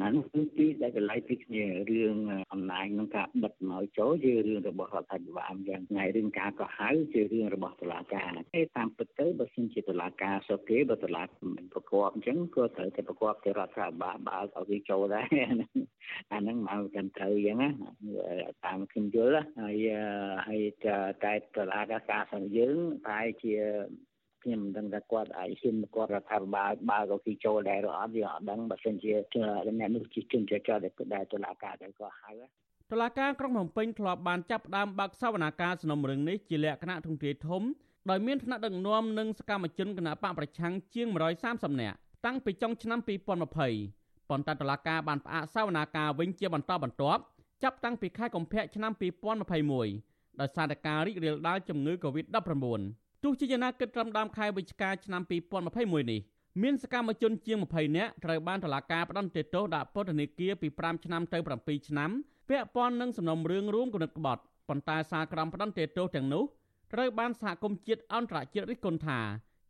[0.02, 2.16] អានោះគឺជាដែលកន្លែងពីគ្នារឿង
[2.52, 15.26] អំណាចក្នុងការបិទមកចូលជារឿងរបស់រដ្ឋាភិបាលយ៉ាងថ្ងៃរឿងការកោះហៅជារឿងរបស់តុលាការទេតាមពិតទៅបើសិនជាតុលាការសុខគេបើតុលាការមិនប្រកបអញ្ចឹងក៏ត្រូវតែប្រកបទៅរដ្ឋាភិបាលបើឲ្យគេចូលដែរ
[16.32, 17.70] អាហ្នឹងមកកាន់ត្រូវអញ្ចឹងណា
[18.64, 19.76] តាមខ្ញុំយល់ហើយ
[20.48, 20.62] ហើយ
[21.24, 23.54] តែតុលាការការរបស់យើងតែជា
[24.44, 29.12] ខ្ញុំមិនដឹងថាគាត់អាចហ៊ានគាត់រដ្ឋាភិបាលបើក៏គេចូលដែរឬអត់យើងអត់ដឹងបើសិនជា
[29.80, 32.30] អ្នកនោះជាជនចចដែលដែលតុលាការតែក៏ហៅ
[32.92, 37.62] តុលាការក្រុងភ្នំពេញធ្លាប់បានចាប់ផ្ដើមបើកសវនាការសំណុំរឿងនេះជាលក្ខណៈទ្រង់ទ្រាយធំ
[38.10, 41.06] ដោយមានថ្នាក់ដឹកនាំនិងសកម្មជនគណបកប្រឆាំងជាង
[41.44, 47.22] 130នាក់តាំងពីចុងឆ្នាំ2020ប៉ុន្តែតុលាការបានផ្អាកសវនាការវិញជាបន្តបន្ទាប់
[47.62, 48.92] ចាប់តាំងពីខែកុម្ភៈឆ្នាំ
[49.66, 55.22] 2021ដោយសារតែការរីករាលដាលជំងឺ Covid-19 ទោះជាយ៉ាងណាគិតត្រឹមដើមខែវិច្ឆិកាឆ្នាំ
[55.66, 56.20] 2021នេះ
[56.62, 62.10] មានសកម្មជនជាង20នាក់ត្រូវបានតុលាការផ្តន្ទាទោសដាក់ពន្ធនាគារពី5ឆ្នាំទៅ7ឆ្នាំ
[62.48, 66.44] ពាក់ព័ន្ធនឹងសំណុំរឿងរួមគំនិតក្បត់ប៉ុន្តែសារក្រមផ្តន្ទាទោសទាំងនោះ
[66.92, 69.18] ត្រូវបានសហគមន៍ជាតិអន្តរជាតិរិះគន់ថា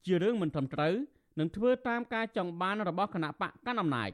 [0.06, 0.94] ជារឿងមិនត្រឹមត្រូវ
[1.38, 4.10] និងធ្វើតាមការចង់បានរបស់គណៈបកកណ្ដាលអំណាច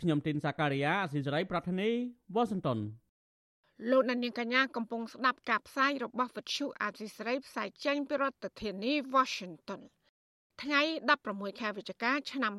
[0.00, 1.90] ខ្ញុំទីនសាការីយ៉ាអស៊ីសេរីប្រធានី
[2.34, 2.78] វ៉ាស៊ីនតោន
[3.90, 9.80] លោកនាងកញ្ញាកំពុងស្ដាប់ការផ្សាយរបស់វិទ្យុអាស៊ីសេរីផ្សាយចេញពីរដ្ឋធានី Washington
[10.62, 10.82] ថ្ងៃ
[11.20, 12.52] 16ខែវិច្ឆិកាឆ្នាំ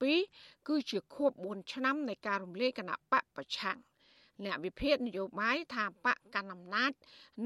[0.00, 3.78] 2017គឺជាខួប4ឆ្នាំនៃការរំលាយគណៈបកប្រឆាំង
[4.44, 6.92] អ្នកវិភាគនយោបាយថាបកកណ្ដាលអំណាច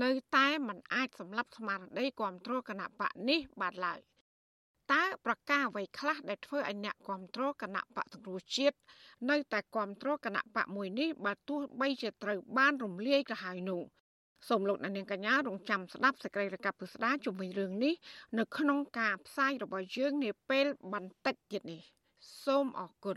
[0.03, 4.01] នៅតែមិនអាចសម្លាប់ស្មារតីគ្រប់គ្រងគណៈបកនេះបានឡើយ
[4.93, 8.77] តើប្រការអ្វីខ្លះដែលធ្វើឲ្យអ្នកគ្រប់គ្រងគណៈបកសង្គ្រោះជាតិ
[9.31, 13.83] នៅតែគ្រប់គ្រងគណៈបកមួយនេះបើទោះបីជាត្រូវបានរំលាយក៏ហើយនោះ
[14.49, 17.95] សូមលោកអ្នកនាងកញ្ញារងចាំស្ដាប់សេចក្តីរាយការណ៍ពុស្ដាជុំវិញរឿងនេះ
[18.39, 21.81] នៅក្នុងការផ្សាយរបស់យើងនាពេលបន្តិចទៀតនេះ
[22.45, 23.17] សូមអរគុណ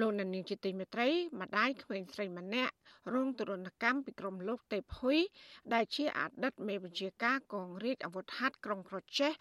[0.00, 1.08] លោកនានីជាទីមេត្រី
[1.40, 2.74] ម្ដាយក្មេងស្រីម្នាក់
[3.14, 5.18] រងទរណកម្មពីក្រុមលោកទេពហ៊ុយ
[5.74, 9.32] ដែលជាអតីតមេបញ្ជាការកងរាជអាវុធហត្ថក្រុងក្រចេះ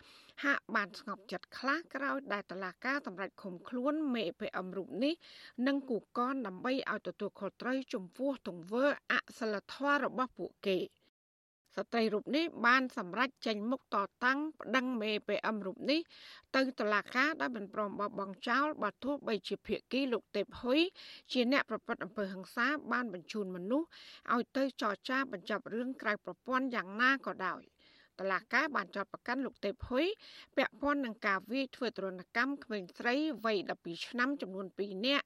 [0.43, 5.13] ហាក់បានស្ងប់ចិត្តខ្លះក្រោយដែលតឡាការសម្រេចឃុំខ្លួនមេភអមរូបនេះ
[5.67, 10.79] និងគូកនដើម្បីឲ្យទទួលខុសត្រូវចំពោះទង្វើអសិលធម៌របស់ពួកគេ។
[11.77, 15.99] ស្ត្រីរូបនេះបានសម្រេចចេញមុខតតាំងប្តឹងមេ PM រូបនេះ
[16.55, 20.79] ទៅតុលាការដោយមិនព្រមបោះបង់ចោលបើទោះបីជាភាគីលោកទេពហ៊ុយ
[21.31, 23.88] ជាអ្នកប្រព្រឹត្តអំពើហិង្សាបានបញ្ជូនមនុស្ស
[24.33, 27.62] ឲ្យទៅចរចាបញ្ចប់រឿងក្រៅប្រព័ន្ធយ៉ាងណាក៏ដោយ
[28.19, 30.05] តឡាកាបានចោទប្រកាន់លោកទេពហ៊ុយ
[30.57, 35.25] ពាក់ព័ន្ធនឹងការវាយធ្វើទរណកម្មក្មេងស្រីវ័យ12ឆ្នាំចំនួន2នាក់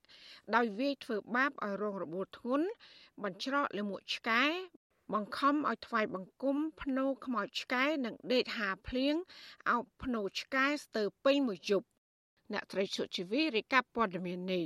[0.55, 2.67] ដោយវាយធ្វើបាបឲ្យរងរបួសធ្ងន់
[3.23, 4.43] បញ្ច្រកលើមួកឆ្កែ
[5.13, 9.15] បង្ខំឲ្យថ្វាយបង្គំភ្នោខ្មោចឆ្កែនិងដេកហាភ្លៀង
[9.69, 11.87] អោបភ្នោឆ្កែស្ទើរពេញមួយយប់
[12.53, 14.63] អ្នកត្រីសុជីវីរាយការណ៍ព័ត៌មាននេះ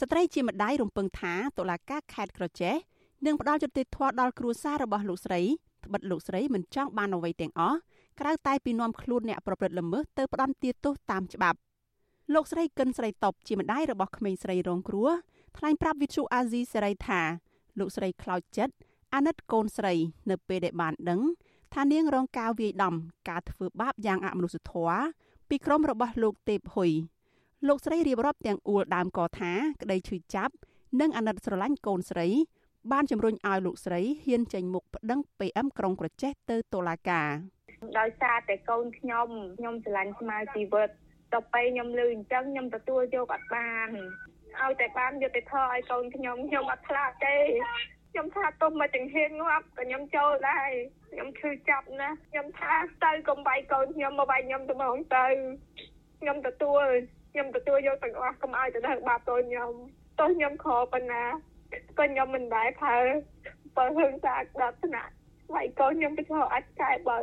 [0.00, 2.74] ស្ត្រីជាម្ដាយរំពឹងថាតុលាការខេត្តក្រចេះ
[3.26, 5.42] នឹងផ្ដល់យុត្តិធម៌ដល់គ្រួសាររបស់លោកស្រី
[5.84, 7.78] ត្បិតលោកស្រីមិនចង់បានអ្វីទាំងអស់
[8.20, 11.58] ក្រៅតែពីនាំខ្លួនអ្នកប្រព្រឹត្តល្មើសទៅផ្ដន់ទាទោសតាមច្បាប់
[12.34, 15.10] លោកស្រីកិនស្រីតបជាម្ដាយរបស់ក្មេងស្រីរងគ្រោះ
[15.56, 17.20] ថ្លែងប្រាប់វិទ្យុអាស៊ីសេរីថា
[17.78, 18.74] លោកស្រីខ្លោចចិត្ត
[19.14, 19.94] អាណិតកូនស្រី
[20.30, 21.20] នៅពេលដែលបានដឹង
[21.74, 22.94] ថានាងរងការវាយដំ
[23.28, 25.00] ការធ្វើបាបយ៉ាងអមនុស្សធម៌
[25.48, 26.90] ពីក្រុមរបស់លោកទេពហ៊ុយ
[27.68, 30.54] លោកស្រីរៀបរាប់ទាំងអួលដើមកថាក្តីឈឺចាប់
[31.00, 32.28] និងអាណិតស្រឡាញ់កូនស្រី
[32.92, 37.30] បានជំរុញឲ្យលោកស្រីហ៊ានចេញមុខប្តឹង PM ក្រុងក្រចេះទៅតុលាការ
[37.98, 40.88] ដោយសារតែកូនខ្ញុំខ្ញុំស្រឡាញ់ស្មារជីវិត
[41.34, 43.88] ទៅពេលខ្ញុំលឺអញ្ចឹងខ្ញុំទទួលយកអត់បាន
[44.60, 47.36] ឲ្យតែបានយុត្តិធម៌ឲ្យកូនខ្ញុំខ្ញុំអត់ខ្លាចទេ
[48.16, 50.70] ខ្ញុំថាទុំមកចង្ហៀងងាប់ក៏ខ្ញុំចូលដែរ
[51.12, 52.74] ខ្ញុំឈឺចាប់ណាស់ខ្ញុំថា
[53.04, 55.26] ទៅកុំវាយកូនខ្ញុំមកវាយខ្ញុំទៅមកទៅ
[56.20, 56.84] ខ្ញុំទទួល
[57.32, 59.72] ខ្ញុំទទួលយកទាំងអស់កុំឲ្យទៅដល់បាបកូនខ្ញុំ
[60.18, 61.22] ទោះខ្ញុំខកប៉ុណ្ណា
[61.98, 62.96] ក៏ខ្ញុំមិនដែរផើ
[63.76, 65.12] បើហឹងសាដល់ថ្នាក់
[65.54, 67.18] វាយកូនខ្ញុំទៅខកអាចកែបើ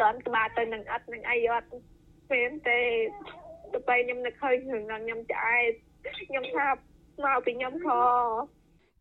[0.00, 1.68] ចន់ក្បាលទៅនឹងអត់នឹងអីអត់
[2.30, 2.80] ពេលទេ
[3.72, 5.72] ទៅពេលខ្ញុំនឹកឃើញរឿងខ្ញុំឆ្អែត
[6.28, 6.68] ខ្ញុំថា
[7.24, 7.88] មកពីខ្ញុំខ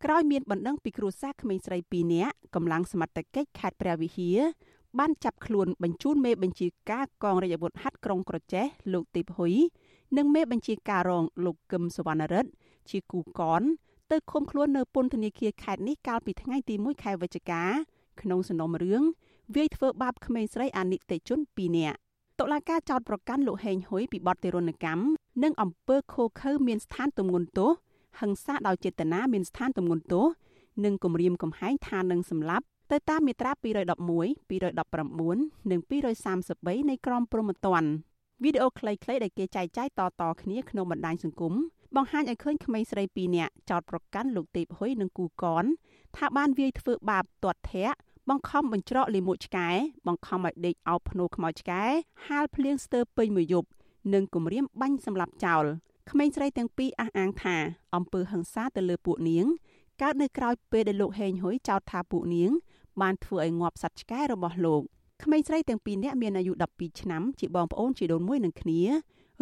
[0.02, 4.40] កក្រោយមានបណ្ដឹងពីគ្រួសារក្មេងស្រី2នាក់កម្លាំងសមត្ថកិច្ចខេត្តព្រះវិហារ
[5.00, 9.54] បានចាប់ខ្លួនបញ្ជូនមេបញ្ជាការកងរាជអាវុធហត្ថក្រុងក្រចេះលោកទីបហ៊ុយ
[10.18, 12.50] និងមេបញ្ជាការរងលោកកឹមសវណ្ណរិទ្ធ
[12.90, 13.62] ជាគូកន
[14.12, 17.64] ទៅឃុំខ្លួននៅពន្ធនាគារខេត្តនេះកាលពីថ្ងៃទី1ខែវិច្ឆិកា
[18.22, 19.04] ក្នុងសំណុំរឿង
[19.56, 21.98] វាយធ្វើបាបក្មេងស្រីអនិច្ចជន2នាក់
[22.40, 25.04] តុលាការចោទប្រកាន់លោកហេងហ៊ុយពីបទទារុណកម្ម
[25.44, 27.72] និងអំពើឃោឃៅមានស្ថានទម្ងន់ទោស
[28.19, 30.26] ហិង្សាដោយចេតនាមានស្ថានទម្ងន់ទោស
[30.86, 33.63] និងគំរាមកំហែងថានឹងសម្លាប់ទៅតាមមាត្រា211
[34.52, 35.80] 219និង
[36.39, 37.89] 233នៃក្រមព្រហ្មទណ្ឌ
[38.43, 41.54] វីដេអូខ្លីៗដែលគេចែកចាយតៗគ្នាក្នុងបណ្ដាញសង្គម
[41.95, 45.65] បង្ហាញឲ្យឃើញក្មេងស្រី2នាក់ចោតប្រកាន់លោកទេពហ៊ុយនិងគូកន
[46.17, 47.97] ថាបានវាយធ្វើបាបទាត់ធាក់
[48.30, 49.69] បង្ខំបញ្ច្រកលាមកឆ្កែ
[50.08, 51.84] បង្ខំឲ្យដេកអោបភ្នូខ្មោចឆ្កែ
[52.28, 53.67] ហាលភ្លៀងស្ទើរពេញមួយយប់
[54.13, 55.65] និងគំរាមបាញ់សម្លាប់ចោល
[56.12, 57.58] ក្មេងស្រីទាំងពីរអះអាងថា
[57.95, 59.45] អំពើហិង្សាទៅលើពួកនាង
[60.02, 62.52] កើតនៅក្រោយពេលដែលលោកហេងហ៊ុយចោទថាពួកនាង
[63.02, 64.82] បានធ្វើឲ្យងាប់សត្វឆ្កែរបស់លោក
[65.24, 68.82] ក្មេងស្រីទាំងពីរនាក់មានអាយុ12ឆ្នាំជាបងប្អូនជីដូនមួយនឹងគ្នា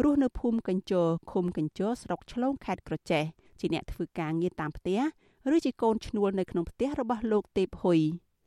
[0.02, 3.24] រស់នៅភូមិកញ្ជរឃុំកញ្ជរស្រុកឆ្លងខេត្តក្រចេះ
[3.60, 5.00] ជាអ្នកធ្វើការងារតាមផ្ទះ
[5.54, 8.00] ឬជាកូនឈ្នួលនៅក្នុងផ្ទះរបស់លោកទេពហ៊ុយ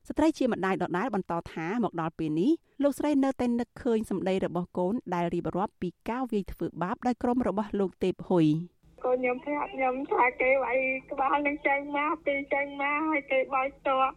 [0.07, 2.51] ស្ត្រីជាម្ដាយដដែលបន្តថាមកដល់ពេលនេះ
[2.83, 8.47] លោកស្រីនៅតែនឹកឃើញសម្ដីរបស់កូនដែលរៀបរាប់ពីការវាយធ្វើបាបដោយក្រុមរបស់លោកទេពហ៊ុយ
[9.03, 10.79] កូនខ្ញុំប្រាប់ខ្ញុំថាគេវាយ
[11.11, 14.13] ក្បាលនឹងចេញមកពីចេញមកហើយគេបោចតក់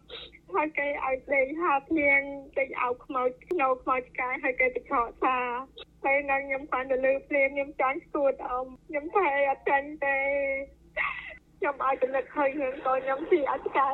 [0.55, 2.21] ហើយគេឲ្យដេកហាភ្លៀង
[2.59, 5.39] ដេកឲ្យខ្មោចស្នូខ្មោចឆ្កែហើយគេទៅឆក់ថា
[6.05, 10.17] ពេលហ្នឹងខ្ញុំគាត់ទៅលើភ្លៀងខ្ញុំចាញ់ស្គួតអមខ្ញុំថាអត់ចាញ់ទេ
[11.59, 13.91] ខ្ញុំឲ្យទៅនឹកឃើញរឿងកូនខ្ញុំពីអត់កៅ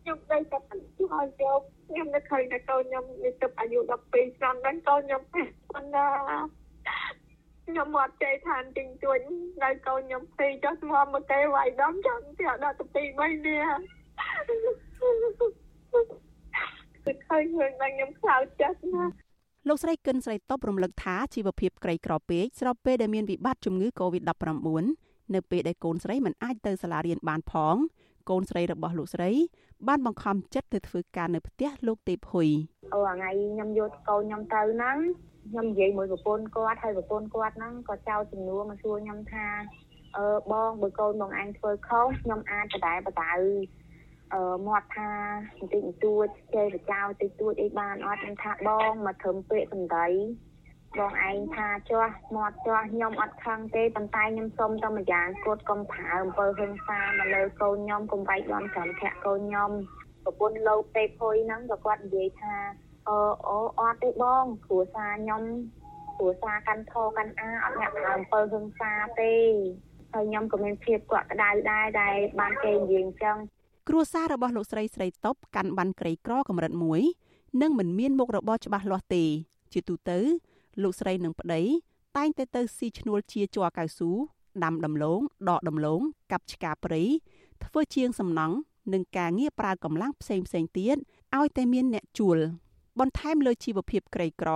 [0.00, 0.58] ខ្ញុំដេកតែ
[0.96, 5.22] ឆ្លងយកខ្ញុំនឹកឃើញតែកូនខ្ញុំមានទឹកអាយុ12ឆ្នាំហ្នឹងកូនខ្ញុំ
[5.72, 6.06] ប៉ុណ្ណា
[7.66, 9.20] ខ្ញុំមកចេះឋានទិញជួញ
[9.62, 13.64] នៅកូនខ្ញុំពីរចុះស្មមមកគេវាយដំចាំទៀតដល់ទៅពី3នេះ
[17.04, 19.04] គឺឃើញរឿងហ្នឹងខ្ញុំខ្លោចចិត្តណា
[19.68, 24.84] លោកស្រីកិនស្រីតបរំលឹកថាជីវភាពក្រីក្រពេកស្របពេលដែលមានវិបត្តិជំងឺ Covid-19
[25.34, 27.76] នៅពេលដែលកូនស្រីមិនអាចទៅសាលារៀនបានផង
[28.28, 29.30] កូនស្រីរបស់លោកស្រី
[29.88, 32.48] បានបង្ខំចិត្តទៅធ្វើការនៅផ្ទះលោកទេពហ៊ុយ
[32.94, 34.96] អូថ្ងៃខ្ញុំយកកូនខ្ញុំទៅហ្នឹង
[35.50, 39.46] ខ្ញុំនិយាយមួយប្រពន្ធគាត់ហើយប្រពន្ធគាត់ហ្នឹងក៏ចោទចំនួនមកសួរខ្ញុំថា
[40.16, 43.34] អឺបងបើកូនបងឯងធ្វើខុសខ្ញុំអាចបដែបដៅ
[44.34, 45.10] អឺមាត់ថា
[45.58, 50.06] បន្តិចបន្តួចចេះបចោតិចតួចអីបានអត់ខ្ញុំថាបងមកត្រឹមពាក្យសម្ដី
[50.98, 59.70] បងឯងថាចាស់មាត់ចាស់ខ្ញុំអត់ខឹងទេប៉ុន្តែខ្ញុំសុំតែម្យ៉ាងគត់កុំប្រើអំពើហិង្សាមកលើកូនខ្ញុំកុំបែកបាក់ចាំធាក់កូនខ្ញុំ
[60.24, 62.54] ប្រពន្ធលោកទេភុយហ្នឹងក៏គាត់និយាយថា
[63.08, 65.42] អឺអូអត់ទេបងគ្រួសារខ្ញុំ
[66.18, 69.32] គ្រួសារកាន់ធកាន់អាអត់អ្នកប្រើអំពើហិង្សាទេ
[70.12, 73.36] ហើយខ្ញុំក៏មានភាពកក់ក្ដៅដែរដែលបានគេនិយាយអញ្ចឹង
[73.88, 77.00] គ្រួសាររបស់លោកស្រីស្រីតបកាន់បានក្រីក្រកម្រិតមួយ
[77.62, 79.24] និងមិនមានមុខរបរច្បាស់លាស់ទេ
[79.72, 80.18] ជាទូទៅ
[80.82, 81.62] លោកស្រីនិងប្តី
[82.16, 84.10] តែងតែទៅស៊ីឈ្នួលជាជ័រកៅស៊ូ
[84.64, 86.00] ដាំដំឡូងដកដំឡូង
[86.32, 87.02] កាប់ឆ្កាព្រៃ
[87.64, 88.56] ធ្វើជាងសំណង់
[88.92, 90.96] និងការងារប្រើកម្លាំងផ្សេងផ្សេងទៀត
[91.36, 92.38] ឲ្យតែមានអ្នកជួល
[93.00, 94.50] បន្ថែមលើជីវភាពក្រីក្រ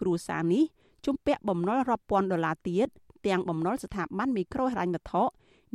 [0.00, 0.64] គ្រួសារនេះ
[1.06, 2.88] ជំពាក់បំណុលរាប់ពាន់ដុល្លារទៀត
[3.26, 5.22] ទាំងបំណុលស្ថាប័នមីក្រូហិរញ្ញវត្ថុ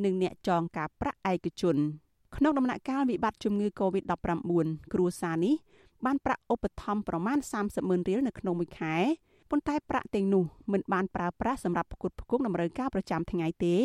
[0.03, 1.77] និងអ្នកចងការប្រាក់ឯកជន
[2.35, 5.55] ក្នុងដំណាក់កាលវិបត្តិជំងឺ Covid-19 គ្រួសារនេះ
[6.05, 8.95] បានប្រាក់ឧបត្ថម្ភប្រមាណ30ម៉ឺនរៀលនៅក្នុងមួយខែ
[9.51, 13.75] ប៉ុន្តែប្រាក់ទាំងនោះមិនបានប្រើប្រាស់សម្រាប់ផ្គត់ផ្គង់តម្រូវការប្រចាំថ្ងៃទេ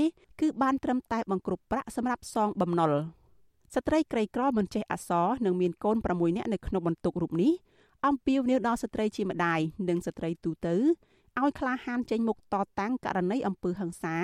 [0.40, 2.92] គឺបានត្រឹមតែបង្គ្រប់ប្រាក់សម្រាប់សងបំណុល
[3.74, 7.52] ស្ត្រីក្រីក្រមិនចេះអក្សរនិងមានកូន6នាក់នៅក្នុងបន្ទុករូបនេះ
[8.06, 10.74] អំពាវនាវដល់ស្ត្រីជាម្ដាយនិងស្ត្រីទូទៅ
[11.40, 14.16] ឲ្យក្លាហានចេញមុខតតាំងករណីអំពើហិង្សា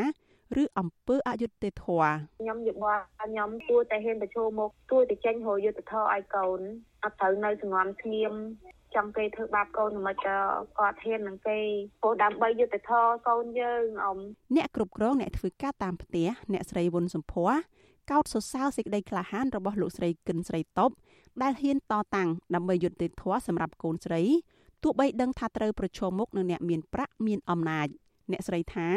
[0.63, 6.61] ឬអំពើអយុត្តិធម៌ខ្ញុំយល់ខ្ញុំគួរតែហ៊ានប្រឈមមុខគួរតែចេញរយុត្តិធម៌ឲ្យកូន
[7.05, 8.35] អត់ត្រូវនៅសង្ងំស្ងៀម
[8.97, 10.39] ចង់គេធ្វើបាបកូនមិនក៏
[10.79, 11.59] គាត់ហ៊ាននឹងគេ
[12.03, 14.19] ព្រោះដើម្បីយុត្តិធម៌កូនយើងអ៊ំ
[14.57, 17.53] អ្នកគ្រប់គ្រងអ្នកធ្វើការតាមផ្ទះអ្នកស្រីវុនសំភ័រ
[18.11, 20.91] កោតសរសើរសេចក្តីក្លាហានរបស់លោកស្រីគិនស្រីតប
[21.43, 24.23] ដែលហ៊ានតតាំងដើម្បីយុត្តិធម៌សម្រាប់កូនស្រី
[24.83, 27.89] ទោះបីដឹងថាត្រូវប្រឈមមុខនឹងអ្នកមានប្រាក់មានអំណាច
[28.31, 28.89] អ្នកស្រីថា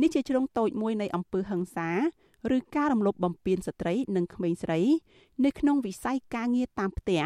[0.00, 1.90] នេះជាជ្រុងតូចមួយនៃអំពើហិង្សា
[2.56, 4.80] ឬការរំលោភបំពានស្ត្រីនិងក្មេងស្រី
[5.44, 7.22] នៅក្នុងវិស័យការងារតាមផ្ទះ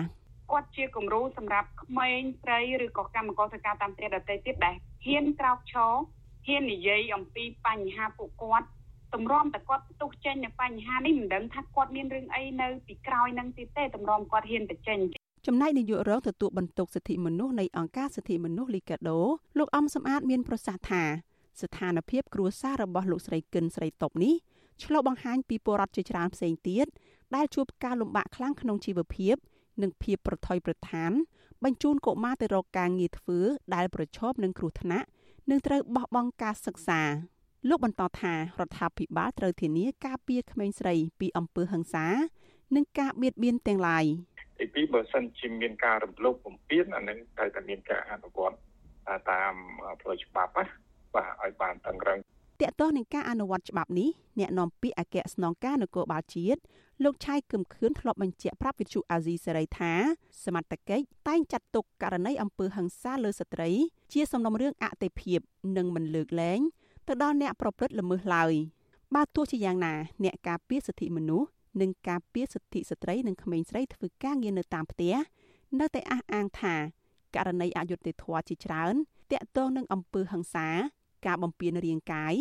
[0.50, 4.74] គាត់ជាគំរូសម្រាប់ក្មេងស្រីឬក៏កម្មករធ្វើការតាមផ្ទះដទៃទៀតដែល
[5.06, 5.92] ហ៊ានក្រោកឈរ
[6.46, 8.66] ហ៊ាននិយាយអំពីបញ្ហាពួកគាត់
[9.14, 14.98] តម្រាំតែគាត់ផ្ទុះចេញនៅបញ្ហានេះមិនដឹងថាគាត់មានរឿងអីនៅពីក្រោយនឹងទៀតទេតម្រាំគាត់ហ៊ានទៅចេញ
[15.46, 19.20] ចំណែកនាយករងទទួលបន្ទុកសិទ្ធិមនុស្សនៃអង្គការសិទ្ធិមនុស្សលីកាដូ
[19.58, 21.04] លោកអំសំអាតមានប្រសាសន៍ថា
[21.60, 24.34] ស្ថានភាពគ្រួសាររបស់លោកស្រីគិនស្រីតុបនេះ
[24.84, 26.86] ឆ្លុះបង្ហាញពីពលរដ្ឋជាច្រើនផ្សេងទៀត
[27.34, 29.36] ដែលជួបការលំបាកខ្លាំងក្នុងជីវភាព
[29.82, 31.10] និងភាពប្រថុយប្រថាន
[31.64, 33.38] បញ្ជូនកុមារទៅរកការងារធ្វើ
[33.74, 35.06] ដែលប្រឈមនឹងគ្រោះថ្នាក់
[35.50, 37.00] និងត្រូវបោះបង់ការសិក្សា
[37.68, 42.06] លោកបន្តថារដ្ឋាភិបាលត្រូវធានាការពារក្មេងស្រីពីអំពើហិង្សា
[42.76, 44.04] និងការបៀតបៀនទាំងឡាយ
[44.58, 48.56] ទីពីរបើសិនជាមានការរំលោភបំពានអានឹងត្រូវតែមានការអនុវត្ត
[49.30, 49.52] តាម
[50.00, 50.64] ផ្លូវច្បាប់ណា
[51.14, 52.18] បាទឲ្យបានតឹងរឹង
[52.62, 56.60] តកតោះនឹងការអនុវត្តច្បាប់នេះអ្នកនាំពាក្យអគ្គស្នងការនគរបាលជាតិ
[57.04, 59.92] លោកឆៃគឹមខឿនធ្លាប់បញ្ជាក់ប្រាប់វិទ្យុអាស៊ីសេរីថា
[60.44, 63.70] សមត្ថកិច្ចតែងចាត់ទុកករណីអំពើហិង្សាលើស្ត្រី
[64.12, 65.40] ជាសំណុំរឿងអតិភិប
[65.76, 66.60] និងមិនលើកលែង
[67.08, 68.52] ទៅដល់អ្នកប្រព្រឹត្តល្មើសឡើយ
[69.14, 71.48] បើទោះជាយ៉ាងណា អ្នកការពារសិទ្ធិមនុស្ស
[71.80, 75.14] និងការពារសិទ្ធិស្ត្រីនិងក្មេងស្រីធ្វើការងារនៅតាមផ្ទះ
[75.80, 76.74] នៅតែអះអាងថា
[77.34, 78.94] ករណីអយុត្តិធម៌ជាច្រើន
[79.32, 80.68] តាក់ទងនឹងអំពើហិង្សា
[81.26, 82.34] ការបំពានរាងកាយ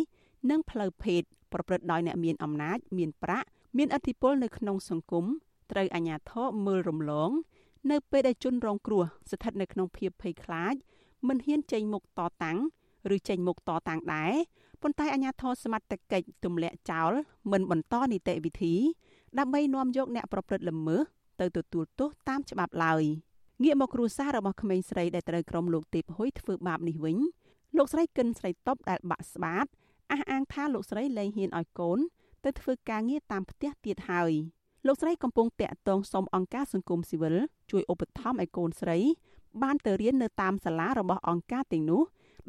[0.50, 1.22] និងផ្លូវភេទ
[1.54, 5.26] ប្រព្រឹត្តដោយអ្នកមានអំណាច មានប្រាក់មានឥទ្ធិពលនៅក្នុងសង្គម
[5.72, 7.32] ត្រូវអាជ្ញាធរមើលរំលង
[7.92, 10.76] នៅពេលដែលជនរងគ្រោះស្ថិតនៅក្នុងភាពភ័យខ្លាច
[11.28, 12.58] មិនហ៊ានចេញមុខតតាំង
[13.16, 14.34] ឬចេញមុខតតាំងដែរ
[14.82, 17.12] ប៉ុន្តែអាជ្ញាធរសមត្ថកិច្ចទម្លាក់ចោល
[17.52, 18.76] មិនបន្តនីតិវិធី
[19.40, 21.02] ដើម្បីនាំយកអ្នកប្រព្រឹត្តល្មើស
[21.40, 23.04] ទៅទទួលទោសតាមច្បាប់ឡើយ
[23.64, 27.18] ងាកមកគ្រួសាររបស់ក្មេងស្រីដែលត្រូវក្រុមលោកទេពហ៊ុយធ្វើបាបនេះវិញ
[27.78, 29.66] លោកស្រីកិនស្រីតបដែលបាក់ស្បាត
[30.12, 32.00] អះអាងថាលោកស្រីលែងហ៊ានឲ្យកូន
[32.44, 34.32] ទៅធ្វើការងារតាមផ្ទះទៀតហើយ
[34.88, 37.36] លោកស្រីកំពុងតាក់ទងសុំអង្គការសង្គមស៊ីវិល
[37.72, 38.98] ជួយឧបត្ថម្ភឲ្យកូនស្រី
[39.64, 42.02] បានទៅរៀននៅតាមសាលារបស់អង្គការទាំងនោះ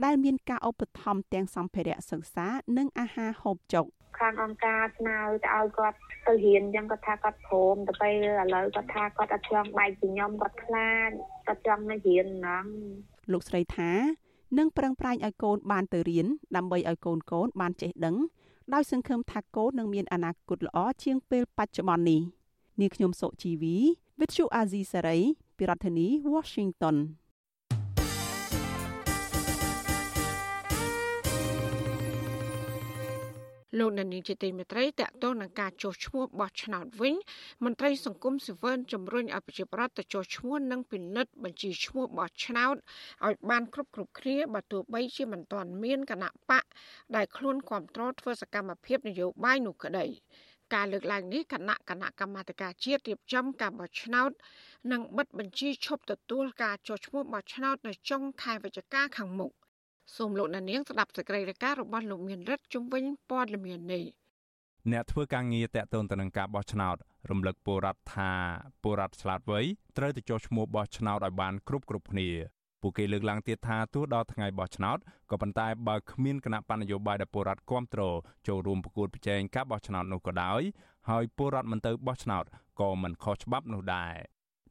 [0.04, 3.86] ដែលមានការឧបត្ថម្ភទាំងសម្ភារៈសិក្សានិងអាហារហូបចុក
[4.18, 11.10] ខាងអង្គការស្នើទៅឲ្យគាត់ទៅរៀនអញ្ចឹងគាត់ថាគាត់ព្រមទៅពេលឥឡូវគាត់ថាគាត់អត់ចង់បែកពីខ្ញុំគាត់ខ្លាច
[11.46, 12.66] គាត់ចង់នៅរៀនហ្នឹង
[13.32, 13.90] លោកស្រីថា
[14.58, 18.16] នឹងប្រឹងប្រែងឲ្យកូនបានទៅរៀនដើម្បីឲ្យកូនកូនបានចេះដឹង
[18.74, 22.20] ដោយសង្ឃឹមថាកូននឹងមានអនាគតល្អជាងពេលបច្ចុប្បន្ននេះ
[22.80, 23.76] នាងខ្ញុំសុជីវី
[24.18, 25.22] With you Azizi Saray
[25.56, 26.96] ពីរដ្ឋធានី Washington
[33.78, 37.14] លោកនានីជាទីមេត្រីតកតងនឹងការចុះឈ្មោះបោះឆ្នោតវិញ
[37.64, 42.76] មន្ត្រីសង្គមស៊ីវិលជំរុញឲ្យប្រជាប្រដ្ឋទៅចុះឈ្មោះនិងពិនិត្យបញ្ជីឈ្មោះបោះឆ្នោត
[43.26, 46.64] ឲ្យបានគ្រប់គ្រប់គ្នាបើទោះបីជាមិនទាន់មានគណៈបក
[47.16, 50.06] ដែលខ្លួនគ្រប់គ្រងធ្វើសកម្មភាពនយោបាយនោះក្តី
[50.74, 54.30] ការលើកឡើងនេះគណៈគណៈកម្មាធិការជាតិរៀបចំការបោះឆ្នោត
[54.92, 59.52] និងបិទបញ្ជីឈប់ទទួលការចុះឈ្មោះបោះឆ្នោតនៅចុងខែវិច្ឆិកាខាងមុខ។
[60.14, 64.04] សូមលោកអ្នកនាងស្ដាប់សេចក្តីរាយការណ៍របស់លោកមានរិទ្ធជំវិញព័ត៌មាននេះ
[64.92, 66.96] អ្នកធ្វើការងារតាក់ទងទៅនឹងការបោះឆ្នោត
[67.30, 68.32] រំលឹកពលរដ្ឋថា
[68.82, 69.60] ពលរដ្ឋឆ្លាតវៃ
[69.96, 72.28] ត្រូវទៅចុះឈ្មោះបោះឆ្នោតឲ្យបានគ្រប់គ្រប់គ្នា
[72.80, 74.98] ពួកគេលើកឡើងទៀតថាទោះដល់ថ្ងៃបោះឆ្នោត
[75.30, 78.16] ក៏ប៉ុន្តែបើគ្មានគណៈបញ្ញយោបាយដែលពលរដ្ឋគ្រប់គ្រង
[78.48, 80.62] ចូលរួមប្រកួតប្រជែងការបោះឆ្នោតនោះក៏ដោយ
[81.08, 82.44] ហើយពលរដ្ឋមិនទៅបោះឆ្នោត
[82.80, 84.14] ក៏មិនខុសច្បាប់នោះដែរ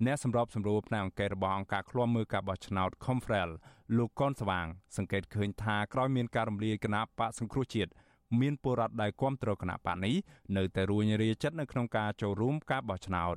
[0.03, 3.49] អ្នកសម្របសម្រួលផ្នែកអង្គការរបស់អង្គការឃ្លាំមើលការបោះឆ្នោត Confrel
[3.97, 4.65] លោកកនស្វាង
[4.97, 7.91] សង្កេតឃើញថាក្រោយមានការរំលាយគណៈបកសង្គ្រោះជាតិ
[8.41, 10.15] មានពលរដ្ឋដែលគាំទ្រគណៈបកនេះ
[10.57, 13.35] នៅតែរួញរាចិត្តនៅក្នុងការចូលរួមការបោះឆ្នោត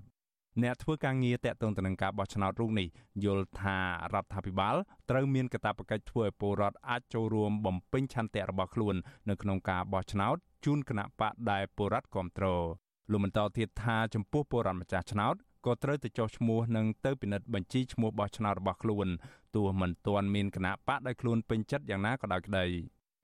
[0.63, 2.89] អ្នកធ្វើការងារតាក់ទងទៅនឹងការបោះឆ្នោតរូបនេះ
[3.25, 3.79] យល់ថា
[4.15, 4.77] រដ្ឋាភិបាល
[5.11, 8.95] ត្រូវមានកាតព្វកិច្ចធ្វើឲ្យពលរដ្ឋអាចចូលរួមបំពេញឆន្ទៈរបស់ខ្លួន
[9.29, 12.65] នៅក្នុងការបោះឆ្នោតជូនគណៈបកដែលពលរដ្ឋគ្រប់គ្រង
[13.11, 19.09] លោកបន្តទៀតថាចំពោះពលរដ្ឋម្ចាស់ឆ្នោត ក៏ត្រូវទៅចុះឈ្មោះនិងទៅពិនិត្យបញ្ជីឈ្មោះបោះឆ្នោតរបស់ខ្លួន
[19.55, 22.65] ទោះមិនទាន់មានគណៈបកដែលខ្លួនពេញចិត្តយ៉ាងណាក៏ដោយក្តី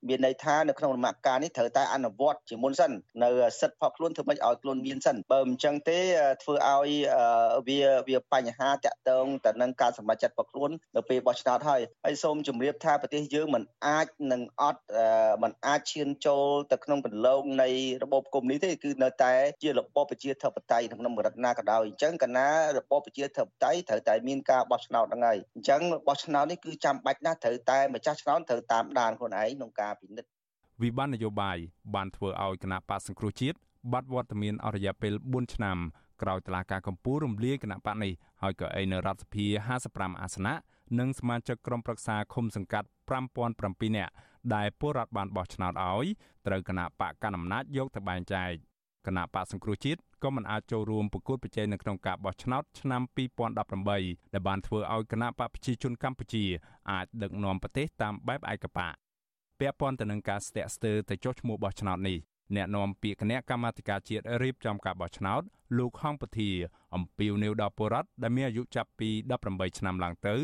[0.08, 5.98] មានន័យថានៅក្នុងរមការនេះត្រូវតែអនុវត្តជាមុនសិននៅសិទ្ធិផកខ្លួនធ្វើម៉េចឲ្យខ្លួនមានសិនបើមិនចឹងទេ
[6.42, 6.90] ធ្វើឲ្យ
[7.68, 14.82] វាវាបញ្ហាតាក់ទងទៅនឹងការសម្រេចចិត្តផកខ្លួននៅពេលបោះឆ្នោតហើយហើយសូមជម្រាបថាប្រទេសយើងមិនអាចនឹងអត់
[15.42, 17.68] មិនអាចឈានចូលទៅក្នុងគន្លងនៃ
[18.02, 30.30] របបកុម្មុយនីសទេគឺនៅតែជារបបប្រជាធិបតេយ្យក្នុងរដ្ឋណាក៏ដោយអញ្ចឹងកណារបបប្រជាធិបតេយ្យត្រូវតែមានការបោះឆ្នោតហ្នឹងហើយអញ្ចឹងបោះឆ្នោតនេះគឺចាំបាច់ណាស់ត្រូវតែម្ចាស់ឆ្នោតត្រូវតាមដានខ្លួនឯងក្នុងការពិនិត្យ
[30.82, 31.58] វិបត្តិនយោបាយ
[31.94, 33.56] បានធ្វើឲ្យគណៈបកសង្គ្រោះជាតិ
[33.92, 35.78] បាត់វត្តមានអស់រយៈពេល4ឆ្នាំ
[36.22, 39.44] ក្រោយតឡាការកម្ពុជារំលាយគណៈបកនេះហើយក៏ឯនៅរដ្ឋសភា
[39.84, 40.54] 55អាសនៈ
[40.98, 42.88] និងសមាជិកក្រុមប្រឹក្សាឃុំសង្កាត់
[43.42, 44.12] 5007នាក់
[44.54, 46.06] ដែលពលរដ្ឋបានបោះឆ្នោតឲ្យ
[46.46, 48.50] ត្រូវគណៈបកកណ្ដាលអំណាចយកទៅបែងចែក
[49.06, 53.02] គណៈបកសង្គ្រោះជាតិក៏មិនអាចចូលរួមប្រកួតប្រជែងនៅក្នុងការបោះឆ្នោតឆ្នាំ
[53.54, 56.44] 2018ដែលបានធ្វើឲ្យគណៈបកប្រជាជនកម្ពុជា
[56.90, 58.94] អាចដឹកនាំប្រទេសតាមបែបឯកបក
[59.60, 62.18] ពាក់ព័ន្ធទៅនឹងការស្ទាក់ស្ទើរទៅចុះឈ្មោះបោះឆ្នោតនេះ
[62.56, 65.42] អ្នកនាំពាក្យគណៈកម្មាធិការជាតិរៀបចំការបោះឆ្នោត
[65.78, 66.50] លោកហងពធា
[66.94, 69.08] អំពីវនីវដល់ពលរដ្ឋដែលមានអាយុចាប់ពី
[69.44, 70.34] 18ឆ្នាំឡើងទៅ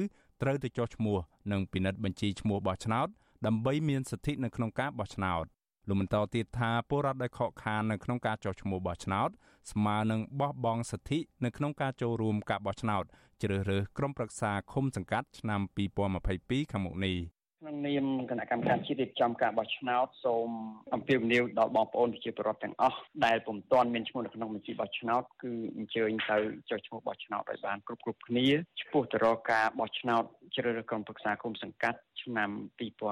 [0.43, 1.17] ត្រូវទៅចុះឈ្មោះ
[1.53, 3.09] និងពិនិត្យបញ្ជីឈ្មោះបោះឆ្នោត
[3.47, 5.45] ដើម្បីមានសិទ្ធិនៅក្នុងការបោះឆ្នោត
[5.89, 9.29] លោកបន្តទៀតថាពលរដ្ឋដែលខកខាននៅក្នុងការចុះឈ្មោះបោះឆ្នោត
[9.73, 13.05] ស្មើនឹងបោះបង់សិទ្ធិនៅក្នុងការចូលរួមការបោះឆ្នោត
[13.43, 15.61] ជ្រើសរើសក្រុមប្រឹក្សាឃុំសង្កាត់ឆ្នាំ
[16.17, 17.17] 2022ខាងមុខនេះ
[17.63, 20.49] ក្នុងនាមគណៈកម្មការជាតិរៀបចំការបោះឆ្នោតសូម
[20.95, 26.39] អំពាវនាវដល់បងប្អូនប្រជាពលរដ្ឋទាំងអស់ដែលពុំទាន់មានឈ្មោះនៅក្នុងបញ្ជីបោះឆ្នោតគឺអញ្ជើញទៅ
[26.71, 28.47] ចុះឈ្មោះបោះឆ្នោតឲ្យបានគ្រប់គ្រប់គ្នា
[28.81, 30.25] ចំពោះទៅរកការបោះឆ្នោត
[30.57, 32.51] ជ្រើសរើសក្រុមប្រឹក្សាគុំសង្កាត់ឆ្នាំ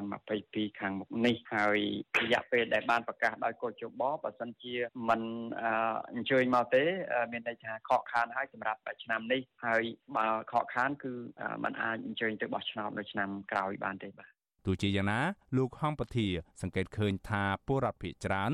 [0.08, 1.78] 2022ខាងមុខនេះហើយ
[2.22, 4.74] រយៈពេលដែលបានប្រកាសដោយកោជបបើសិនជា
[5.08, 5.20] មិន
[6.14, 6.84] អញ្ជើញមកទេ
[7.32, 9.82] មានន័យថាខកខានហើយសម្រាប់ឆ្នាំនេះហើយ
[10.16, 11.12] បើខកខានគឺ
[11.64, 14.37] มันអាចអញ្ជើញទៅបោះឆ្នោតនៅឆ្នាំក្រោយបានទេបាទ
[14.68, 15.20] ទោះជាយ៉ាងណា
[15.56, 16.26] លោកហំពធា
[16.62, 18.52] សង្កេតឃើញថាពលរដ្ឋភាគច្រើន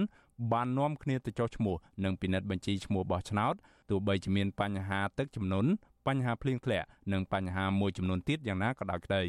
[0.53, 3.55] បាននាំគ្នាទៅចុះឈ្មោះនិងពិនិត្យបញ្ជីឈ្មោះបោះឆ្នោត
[3.91, 5.71] ទោះបីជាមានបញ្ហាទឹកជំនន់
[6.07, 9.23] បញ្ហាភ្លៀងធ្លាក់និងបញ្ហាមួយចំនួនទៀតយ៉ាងណាក៏ដោយក្តី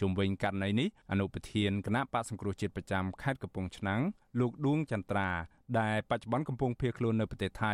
[0.00, 4.00] ជុំវិញករណីនេះអនុប្រធានគណៈបកសង្គ្រោះជាតិប្រចាំខេត្តកំពង់ឆ្នាំង
[4.40, 5.28] លោកឌួងចន្ទ្រា
[5.80, 7.72] ដែលបច្ចុប្បន្នកំពុងភៀសខ្លួននៅប្រទេសថៃ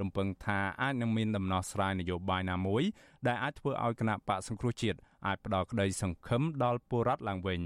[0.00, 2.82] រំពឹងថាអាចនឹងមានដំណោះស្រាយនយោបាយណាមួយ
[3.26, 7.60] ដែលអាចធ្វើឲ្យគណៈបកសង្គ្រោះជាតិអាចផ្ដល់ក្តីសង្ឃឹមដល់ពលរដ្ឋឡើងវិញ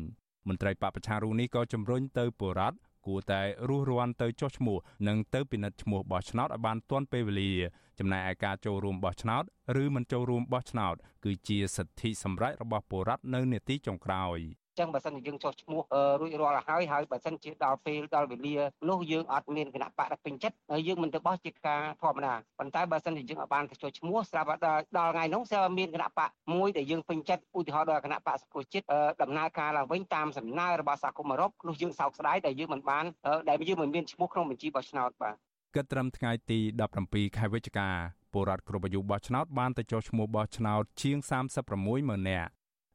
[0.49, 2.76] មន្ត្រីបពប្រឆាំងរូបនេះក៏ជំរុញទៅពលរដ្ឋ
[3.07, 4.78] គួរតែរស់រាន់ទៅចុះឈ្មោះ
[5.09, 7.53] និងទៅពិនិត្យឈ្មោះបោះឆ្នោតឲ្យបានទាន់ពេលវេលា
[7.99, 9.42] ចំណែកឯការចូលរួមបោះឆ្នោត
[9.82, 14.38] ឬមិនចូលរួមបោះឆ្នោតគឺជាសិទ្ធិសម្រេចរបស់ពលរដ្ឋនៅនេតិចុងក្រោយ
[14.79, 15.81] ចឹងបើសិនជាយើងចុះឈ្មោះ
[16.20, 18.57] រួចរាល់ហើយហើយបើសិនជាដល់ពេលដល់វេលា
[18.89, 28.85] នោះយើងអត់មានគណៈបកពេញចិត្តហើយយើងមិនទៅបោះជាការធម្មតាប៉ុន្តែបើសិនជាយើងអត់បានទៅចុះឈ្មោះស្រាប់ដល់ដល់ថ្ងៃនោះស្រាប់មានគណៈបកមួយដែលយើងពេញចិត្តឧទាហរណ៍ដល់គណៈបកសង្គមជាតិ
[29.22, 33.05] ដំណើរការឡើងវិញតាមសំណើរបស់សហគមន៍អឺរ៉ុបនោះយើងសោកស្ដាយដែលយើងមិនបាន
[33.49, 35.35] ដែលយើងមិនមានឈ្មោះក្នុងបញ្ជីបោះឆ្នោតបាទ
[35.75, 36.59] គិតត្រឹមថ្ងៃទី
[36.99, 37.89] 17ខែវិច្ឆិកា
[38.33, 41.18] ពលរដ្ឋគ្រប់អាយុបោះឆ្នោតបានទៅចុះឈ្មោះបោះឆ្នោតជាង
[41.64, 42.51] 36ម៉ឺននាក់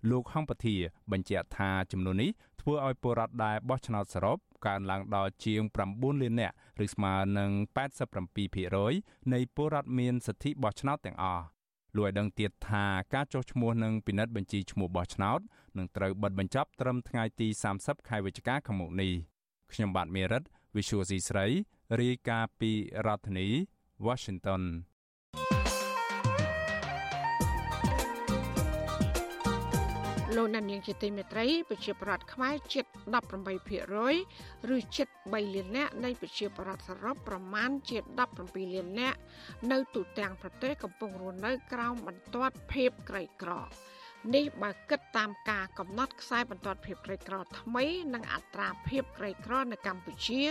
[0.09, 0.75] លោកហងពធា
[1.11, 2.31] បញ្ជាក់ថាចំនួននេះ
[2.61, 4.37] ធ្វើឲ្យពលរដ្ឋដែលបោះឆ្នោតសរុប
[4.67, 7.51] កើនឡើងដល់ជាង9លាននាក់ឬស្មើនឹង
[8.37, 11.45] 87%នៃពលរដ្ឋមានសិទ្ធិបោះឆ្នោតទាំងអស់
[11.97, 15.39] លោកឲ្យដឹងទៀតថាការចុះឈ្មោះនិងពិនិត្យបញ្ជីឈ្មោះបោះឆ្នោត
[15.77, 17.47] នឹងត្រូវបិទបញ្ចប់ត្រឹមថ្ងៃទី
[17.77, 19.13] 30ខែវិច្ឆិកាខាងមុខនេះ
[19.73, 20.43] ខ្ញុំបាទមេរិត
[20.75, 21.45] Visual C ស្រី
[22.01, 22.71] រាយការណ៍ពី
[23.05, 23.47] រដ្ឋធានី
[24.07, 24.63] Washington
[30.35, 32.85] លោកណានៀងជាទីមេត្រីប្រជាប្រដ្ឋខ្មែរជិត
[33.59, 37.97] 18%ឬជិត3លាននាក់នៃប្រជាប្រដ្ឋសរុបប្រមាណជា
[38.35, 39.17] 17លាននាក់
[39.71, 43.51] នៅទូទាំងប្រទេសកំពុងរស់នៅក្រោមបន្ទាត់ភាពក្រីក្រ
[44.35, 50.41] នេះបើគិតតាមការកំណត់ខ្សែបន្ទាត់ភាពក្រីក្រថ្មីនិងអត្រាភាពក្រីក្រនៅកម្ពុជា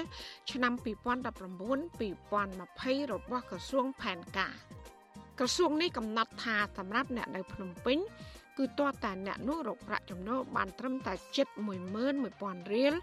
[0.53, 4.55] ឆ្នាំ2019-2020របស់ក្រសួងផែនការ
[5.39, 7.99] ក្រសួងនេះកំណត់ថាសម្រាប់អ្នកនៅភ្នំពេញ
[8.59, 11.49] គឺទាល់តែអ្នកនោះរកប្រាក់ចំណូលបានត្រឹមតែជិត
[12.09, 12.95] 11000រៀល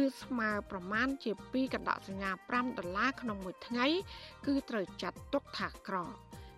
[0.00, 3.86] ឬស្មើប្រមាណជា2កណ្ដកសញ្ញា5ដុល្លារក្នុងមួយថ្ងៃ
[4.46, 5.96] គឺត្រូវចាត់ទុកថាក្រ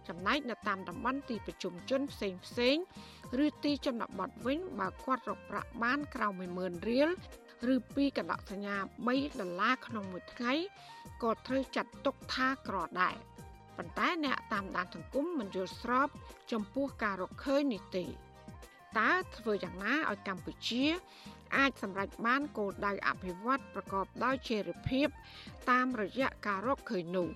[0.08, 2.76] ចំណែកនៅតាមតំបន់ទីប្រជុំជនផ្សេងផ្សេង
[3.44, 7.08] ឬទីជនបទវិញបើគាត់រកប្រាក់បានក្រោម10000រៀល
[7.72, 8.76] ឬ2កណ្ដកសញ្ញា
[9.08, 10.52] 3ដុល្លារក្នុងមួយថ្ងៃ
[11.22, 13.16] ក៏ត្រូវចាត់ទុកថាក្រដែរ
[13.76, 16.08] ប៉ុន្តែអ្នកតាមដានសង្គមមិនយល់ស្រប
[16.52, 18.04] ចំពោះការរកឃើញនេះទេ
[19.00, 20.84] តើធ្វើយ៉ាងណាឲ្យកម្ពុជា
[21.56, 25.08] អាចសម្រេចបានគោលដៅអភិវឌ្ឍប្រកបដោយចីរភាព
[25.70, 27.28] តាមរយៈការរកឃើញនោះ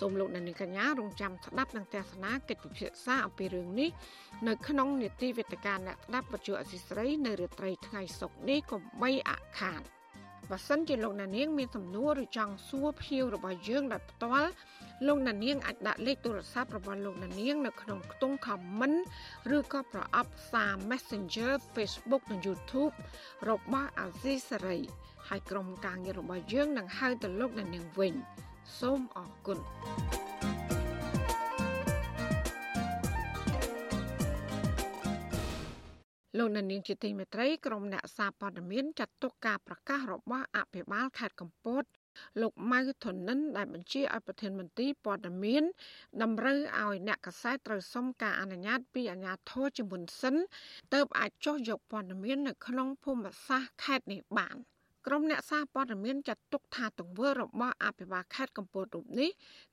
[0.00, 3.90] សូមលោកអ្នកនាងកញ្ញារងចាំស្ដាប់នឹងទស្សនាកិច្ចពិភាក្សាអំពីរឿងនេះ
[4.48, 9.80] នៅក្នុងនេតិវេទិកាអ្នកស្ដាប់វិទ្យុអសីស្រី នៅរាត្រីថ្ងៃសុក្រនេះកុំបីអាខាន
[10.50, 14.50] បើសិនជាលោកអ្នកនាងមានសំណួរឬចង់សួរភ្ញៀវរបស់យើងដោយផ្ទាល់
[15.06, 18.98] លោកអ្នកនាងអាចដាក់លេខទូរស័ព្ទរបស់លោកអ្នកនាងនៅក្នុងខ្ទង់ comment
[19.56, 22.94] ឬក៏ប្រអប់សារ Messenger Facebook និង YouTube
[23.48, 24.82] របស់ Azizi Saray
[25.28, 28.14] ហើយក្រុមការងាររបស់យើងនឹងហៅទៅលោកអ្នកនាងវិញ
[28.80, 29.58] សូមអរគុណ
[36.38, 41.84] លោកនានីជាទីមេត្រីក្រុមអ្នកសារព័ត៌មានចាត់ទុកការប្រកាសរបស់អភិបាលខេត្តកំពត
[42.40, 45.64] លោកម៉ៅធនិនដែលបញ្ជាឲ្យប្រធានមន្ត្រីព័ត៌មាន
[46.22, 50.34] តម្រូវឲ្យអ្នកកសែតត្រូវសុំការអនុញ្ញាតពីអាជ្ញាធរជាមុនសិន
[50.94, 54.56] ទើបអាចចុះយកព័ត៌មាននៅក្នុងភូមិសាស្ត្រខេត្តនេះបាន
[55.06, 59.30] ក្រុមអ្នកសារព័ត៌មានចាត់ទុកថាទង្វើរបស់អភិបាលខេត្តកំពតរូបនេះ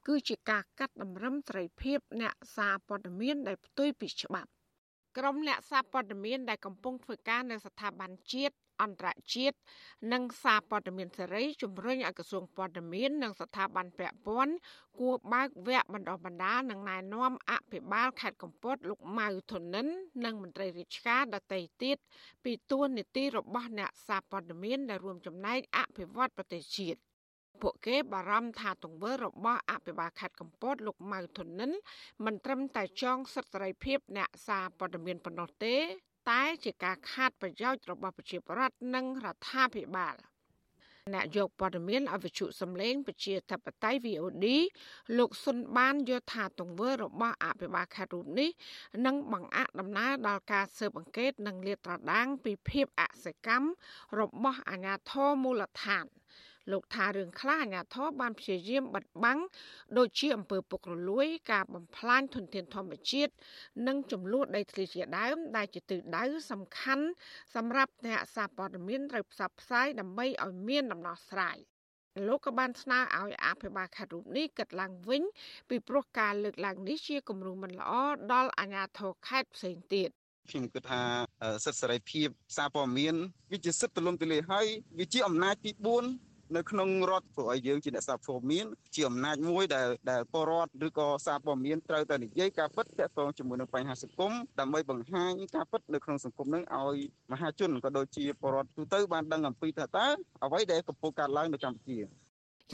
[0.07, 4.51] គឺជាការកាត់តម្រឹមសេរីភាពអ្នកសារព័ត៌មានដែលផ្ទុយពីច្បាប់
[5.17, 9.57] ក្រុមអ្នកសារព័ត៌មានដែលកំពុងធ្វើការនៅស្ថាប័នជាតិអន្តរជាតិ
[10.13, 14.53] និងសារព័ត៌មានសេរីជំរុញឲ្យក្រសួងព័ត៌មាននិងស្ថាប័នពាក់ព័ន្ធ
[14.99, 19.87] គួរបើកវគ្គបណ្ដុះបណ្ដាលនិងណែនាំអភិបាលខេត្តកំពតលោកម៉ៅធនិន
[20.25, 21.97] និងមន្ត្រីរាជការដទៃទៀត
[22.43, 26.99] ពីទួលនីតិរបស់អ្នកសារព័ត៌មានដែលរួមចំណែកអភិវឌ្ឍប្រទេសជាតិ
[27.61, 31.71] ពួកគេបារម្ភថាទង្វើរបស់អភិបាលខេត្តកំពតលោកម៉ៅធនិន
[32.25, 35.75] មិនត្រឹមតែចងសិទ្ធិសេរីភាពអ្នកសារព័ត៌មានប៉ុណ្ណោះទេ
[36.29, 40.15] តែជាការខាតប្រយោជន៍របស់ប្រជាពលរដ្ឋនិងរដ្ឋាភិបាល
[41.13, 44.45] អ្នកយកព័ត៌មានអវិជ្ជសម្លេងប្រជាធិបតេយ្យ VOD
[45.17, 48.49] លោកសុនបានយល់ថាទង្វើរបស់អភិបាលខេត្តរូបនេះ
[49.05, 53.67] នឹងបង្អាក់ដំណើរដល់ការស៊ើបអង្កេតនិងលាតត្រដាងពីភាពអសកម្ម
[54.19, 56.05] របស់អាជ្ញាធរមូលដ្ឋាន។
[56.71, 59.39] លោកថារឿងខ្លះអាញាធរបានព្យាយាមបិទបាំង
[59.97, 63.31] ដូចជាអំពើពុករលួយ ការបំផ្លាញធនធានធម្មជាតិ
[63.87, 67.05] និងចំនួនដីធ្លីជាដើម ដែលជាទិសដៅសំខាន់
[67.55, 71.57] សម្រាប់អ្នកសារព័ត៌មានត្រូវផ្សព្វផ្សាយដើម្បីឲ្យមានដំណោះស្រាយ
[72.27, 75.23] លោកក៏បានស្នើឲ្យអភិបាលខេត្តរូបនេះគិតឡើងវិញ
[75.69, 77.91] ពីព្រោះការលើកឡើងនេះជាគំរូមិនល្អ
[78.33, 80.09] ដល់អាជ្ញាធរខេត្តផ្សេងទៀត
[80.49, 81.01] ខ្ញុំគិតថា
[81.65, 83.15] សិទ្ធិសេរីភាពសារព័ត៌មាន
[83.51, 84.67] វាជាសិទ្ធិទូលំទូលាយហើយ
[84.99, 96.97] វាជាអំណាចទី4 នៅក្នុងរដ្ឋព្រោះឲ្យយើងជាអ្នកសារព័ត៌មានជាអំណាចមួយដែលដែលពលរដ្ឋឬក៏សារព័ត៌មានត្រូវតែនិយាយការពិតទាក់ទងជាមួយនឹងបញ្ហាសង្គមដើម្បីបង្ហាញការពិតនៅក្នុងសង្គមនឹងឲ្យ
[97.31, 100.07] មហាជនក៏ដូចជាពលរដ្ឋទូទៅបានដឹងអំពីថាតើ
[100.45, 101.97] អ្វីដែលកំពុងកើតឡើងនៅកម្ពុជា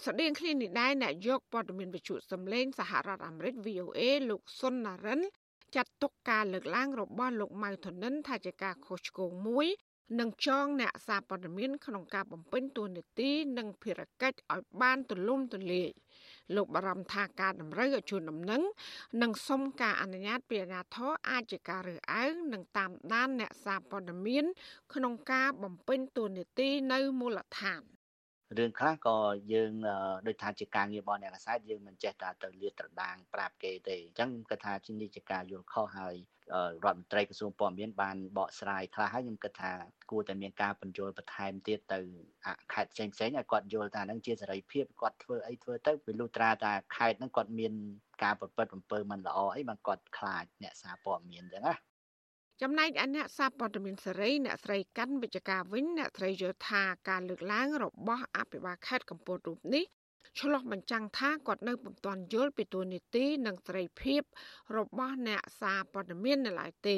[0.05, 3.99] ស្តីងគ្នានេះដែរអ្នកយកព័ត៌មានវិទ្យុសំឡេងសហរដ្ឋអាមេរិក VOA
[4.29, 5.21] លោកសុនណារិន
[5.75, 9.67] ចាត់ទុកការលើកឡើងរបស់លោកម៉ៅធនិនថាជាការខុសឆ្គងមួយ
[10.19, 15.89] និងចងអ្នកសារព័ត៌មានក្នុងការបំពេញតួនាទីនិងភារកិច្ចឲ្យបានទូលំទូលាយ
[16.55, 18.61] លោកបារម្ភថាការតម្រូវឲ្យជូនដំណឹង
[19.21, 24.45] និងសុំការអនុញ្ញាតពីអាជ្ញាធរអាចជាការរើសអើងនិងតាមដានអ្នកសារព័ត៌មាន
[24.93, 27.81] ក្នុងការបំពេញតួនាទីនៅមូលដ្ឋាន
[28.57, 29.17] រឿងខ្លះក៏
[29.53, 29.71] យើង
[30.27, 36.15] ដូចថាជាការងាររបស់អ្នកកសែតយើងមិនចេះតែទៅលាតត្រដាងប្រាប់គេទេអញ្ចឹងខ្ញុំគិតថាជានេះជាការយល់ខុសហើយ
[36.85, 39.71] រដ្ឋមន្ត្រីក្រសួងព័ត៌មានបានបកស្រាយខ្លះហើយខ្ញុំគិតថា
[40.11, 41.99] គួរតែមានការបញ្យល់បន្ថែមទៀតទៅ
[42.73, 47.73] ខេត្តផ្សេងផ្សេងឲ្យគាត់យល់ថានឹងជាសេរីភាពគាត់ធ្វើអីធ្វើទៅពីលុះត្រាតែខេត្តហ្នឹងគាត់មាន
[48.23, 51.75] ការប្រព្រឹត្តអំពើមិនល្អអីបានគាត់ខ្លាចអ្នកសារព័ត៌មានអញ្ចឹងណា
[52.61, 59.85] ចំណែកឯអ្នកសារព័ត៌មានសេរីអ្នកស្រីកាន់វិជ្ជការវិញអ្នកស្រីយល់ថាការលើកឡើងរបស់អភិបាលខេត្តកំពតរូបនេះ
[60.39, 64.21] ឆ្លោះបញ្ចាំងថាគាត់នៅពុំទាន់យល់ពីទួលនីតិនិងសេរីភាព
[64.77, 66.97] របស់អ្នកសារព័ត៌មាននៅឡើយទេ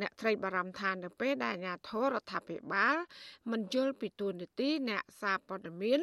[0.00, 2.96] អ្នកត្រីបារម្ភថានៅពេលដែលអាជ្ញាធររដ្ឋាភិបាល
[3.50, 6.00] មិនយល់ពីទួលនីតិអ្នកសារព័ត៌មាន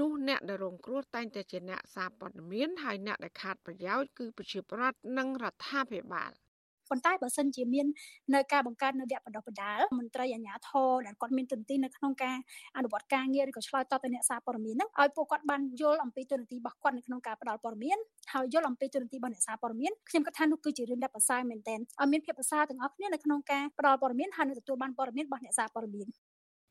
[0.00, 6.32] នោះអ្នកដែលរងគ្រោះតែងតែជាអ្នកសារព័ត៌មានហើយអ្នកដែលខាតប្រយោជន៍គឺប្រជាពលរដ្ឋនិងរដ្ឋាភិបាល
[6.92, 7.86] ប៉ុន្តែបើសិនជាមាន
[8.34, 12.36] នៅការបង្កើតនៅវគ្គបណ្ដុះបណ្ដាលមន្ត្រីអាជ្ញាធរដែលគាត់មានទន្ទឹងនៅក្នុងការ
[12.76, 17.98] អនុវត្តការងារឬក៏ឆ្លើយតបទៅអ្នកសារព័ត៌មានហ្នឹងឲ្យពួកគាត់បានយល់អំពីទូនាទីរបស់គាត់នៅក្នុងការផ្ដល់ព័ត៌មាន
[18.32, 26.08] ហើយយល់អំពីទូនាទីរបស់អ្នកសារព័ត៌មានខ្ញុំគិតថានោះគឺជារឿងដែលប្រសើរមែនទែនឲ្យមានភាពប្រសើរទាំងអស់គ្នានៅក្នុងការផ្ដល់ព័ត៌មានហើយនឹងទទួលបានព័ត៌មានរបស់អ្នកសារព័ត៌មាន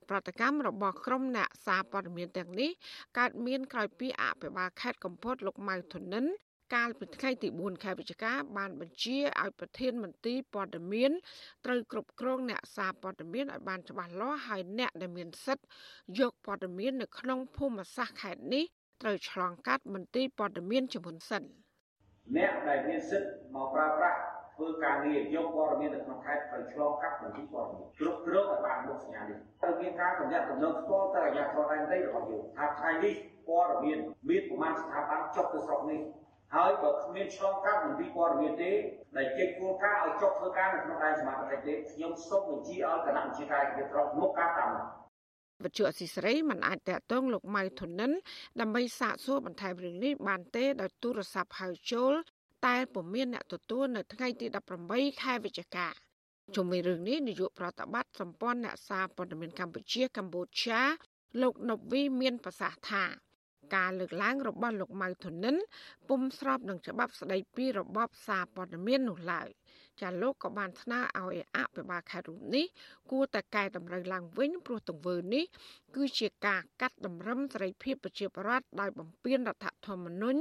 [0.09, 2.69] ប្រតិកម្មរបស់ក្រុមអ្នកសារព័ត៌មានទាំងនេះ
[3.17, 6.25] កើតមានក្រោយពីអភិបាលខេត្តកំពតលោកម៉ៅធនិន
[6.73, 11.11] កាលពីថ្ងៃទី4ខែវិច្ឆិកាបានបញ្ជាឲ្យប្រធានមន្ទីរព័ត៌មាន
[11.65, 15.65] ត្រូវគ្រប់គ្រងអ្នកសារព័ត៌មានឲ្យបានច្បាស់លាស់ហើយអ្នកដែលមានសិទ្ធិ
[16.19, 18.65] យកព័ត៌មាននៅក្នុងភូមិសាស្ត្រខេត្តនេះ
[19.01, 21.43] ត្រូវឆ្លងកាត់មន្ទីរព័ត៌មានជំនុនសិន
[22.37, 24.19] អ្នកដែលមានសិទ្ធិមកប្រើប្រាស់
[24.55, 33.13] ធ្វើការងារយកព័ត៌មាននៅក្នុងខេត្តត្រូវឆ្លងកាត់មន្ទីរព័ត៌មានគ្រប់គ្រងឲ្យបានមុខសញ្ញានេះត្រូវមានការកំណត់កំណត់ស្គាល់ទៅអាជ្ញាធរដែនដីរបស់យើងថាថ្ងៃនេះ
[33.47, 33.97] ព័ត៌មាន
[34.29, 35.99] មានប្រមាណស្ថាប័នចុះទៅស្រុកនេះ
[36.55, 38.71] ហើយបើគ្មានឆ្លងកាត់មន្ទីរព័ត៌មានទេ
[39.17, 44.71] ដែលចេញគោលការណ៍ឲ្យចុះធ្វើការនៅក្នុងដែនសមត្ថកិច្ចទេខ្ញុំសូមបញ្ជាឲ្យគណៈបញ្ជាការគ្រប់គ្រងមុខការតាម
[45.63, 48.11] វិទ្យុអស៊ីសេរីមិនអាចតតងលោកម៉ៅធនិន
[48.61, 52.13] ដើម្បីសាកសួរបន្ថែមរឿងនេះបានទេដោយទូរស័ព្ទហៅចូល
[52.65, 54.47] តែពុំមានអ្នកទទួលនៅថ្ងៃទី
[54.83, 55.87] 18ខែវិច្ឆិកា
[56.55, 60.81] ជុំវិញរឿងនេះនាយកប្រតិបត្តិសម្ព័ន្ធអ្នកសារព័ត៌មានកម្ពុជាកម្ពុជា
[61.41, 63.03] លោកណូវីមានប្រសាសន៍ថា
[63.75, 65.55] ការលើកឡើងរបស់លោកម៉ៅធនិន
[66.09, 69.49] ពុំស្របនឹងច្បាប់ស្តីពីរបបសារព័ត៌មាននោះឡើយ
[70.01, 72.65] ចាលោកក៏បានស្នើឲ្យអភិបាលខេត្តរូបនេះ
[73.11, 75.45] គួរតែកែតម្រូវឡើងវិញព្រោះទង្វើនេះ
[75.95, 80.39] គឺជាការកាត់តម្រឹមសេរីភាពប្រជាពលរដ្ឋដោយបំពានរដ្ឋធម្មនុញ្ញ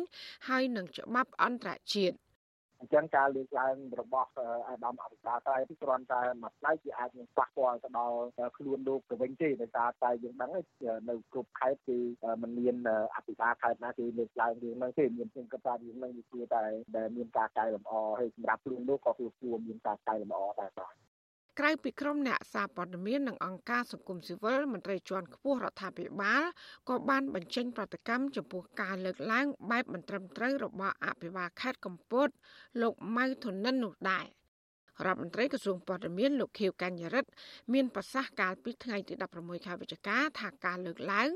[0.48, 2.16] ហើយនឹងច្បាប់អន្តរជាតិ
[2.80, 4.30] អញ្ចឹងការលើកឡើងរបស់
[4.68, 8.18] អាដាមអភិបាលតែគ្រាន់តែមួយផ្នែកវាអាចនឹងប៉ះពាល់ទៅដល់
[8.56, 11.98] ខ្លួនលោកទៅវិញទេដោយសារតែយើងដឹងនៅគ្រប់ខេត្តគឺ
[12.42, 12.76] มันមាន
[13.16, 16.64] អភិបាលខេត្តណាគេលើកឡើងរឿងហ្នឹងទេមានខ្ញុំគិតថារឿងហ្នឹងវាគឺតែ
[16.96, 21.09] ដែលមានការកែលម្អហើយសម្រាប់ខ្លួនលោកក៏គួរមានការកែលម្អដែរបាទ
[21.60, 26.42] ក្រៅពីក្រុមអ្នកសារព័ត៌មាននិងអង្គការសង្គមស៊ីវិលមន្ត្រីជាន់ខ្ពស់រដ្ឋាភិបាល
[26.88, 32.28] ក៏បានបញ្ចេញប្រតិកម្មចំពោះការលើកឡើងបែបមិនត្រឹមត្រូវរបស់អភិបាលខេត្តកំពត
[32.82, 34.26] លោកម៉ៅធនិននោះដែរ
[35.06, 37.30] រដ្ឋមន្ត្រីក្រសួងព័ត៌មានលោកខៀវកញ្ញរិទ្ធ
[37.72, 41.30] មានប្រសាសន៍កាលពីថ្ងៃទី16ខែវិច្ឆិកាថាការលើកឡើង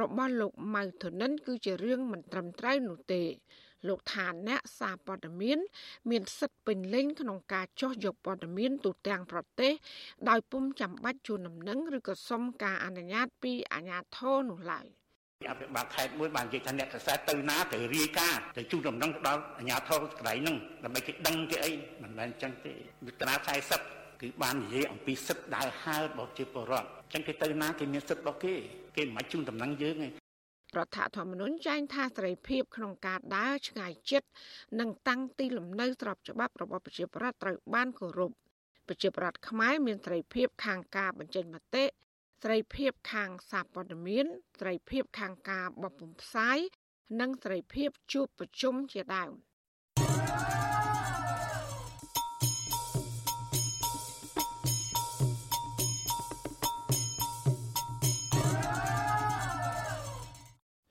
[0.00, 3.22] របស់លោកម៉ៅធនិនគឺជារឿងមិនត្រឹមត្រូវនោះទេ
[3.88, 5.58] លោកថាអ្នកសារព័ត៌មាន
[6.10, 9.72] មានសិទ្ធិពេញលេញក្នុងការចោះយកព័ត៌មានទូទាំងប្រទេស
[10.28, 14.86] ដោយពុំចាំបាច់ជូនដំណឹងឬក៏សុំការអនុញ្ញាតពីអាជ្ញាធរនោះឡើយ
[15.50, 21.72] អភិបាលខេត្តមួយបាននិយាយថាអ្នកកសែតទៅណាទៅរាយការណ៍ទៅជួនដំណឹងដល់អាជ្ញាធរកន្លែងហ្នឹងដើម្បីគេដឹងគេអី
[22.02, 22.72] មិនមែនអញ្ចឹងទេ
[23.06, 23.34] វិទ្យា
[23.78, 28.54] 40គឺបាននិយាយអំពីសិទ្ធិដើរហើររបស់ជាពលរដ្ឋអញ្ចឹងគេទៅណាគេមានសិទ្ធិរបស់គេ
[28.96, 30.25] គេមិនអាចជូនដំណឹងយើងទេ
[30.78, 34.28] រដ្ឋធម្មនុញ្ញចែងថាសេរីភាពក្នុងការដើរឆ្ងាយចិត្ត
[34.80, 38.32] និងតាំងទីលំនៅស្របច្បាប់របស់ប្រជាប្រដ្ឋត្រូវបានគោរព
[38.88, 41.84] ប្រជាប្រដ្ឋខ្មែរមានសេរីភាពខាងការបញ្ចេញមតិ
[42.42, 44.26] សេរីភាពខាងសារព័ត៌មាន
[44.58, 46.58] សេរីភាពខាងការបោះពុម្ពផ្សាយ
[47.20, 49.32] និងសេរីភាពជួបប្រជុំជាដើម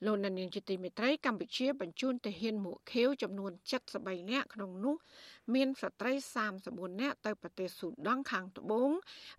[0.06, 3.52] លោកនាងជាទីមេត្រីកម្ពុជាបញ្ជូនទាហានមួកខៀវចំនួន
[3.92, 4.96] 73នាក់ក្នុងនោះ
[5.54, 6.14] មានស្ត្រី
[6.56, 8.90] 34នាក់ទៅប្រទេសស៊ូដង់ខាងត្បូង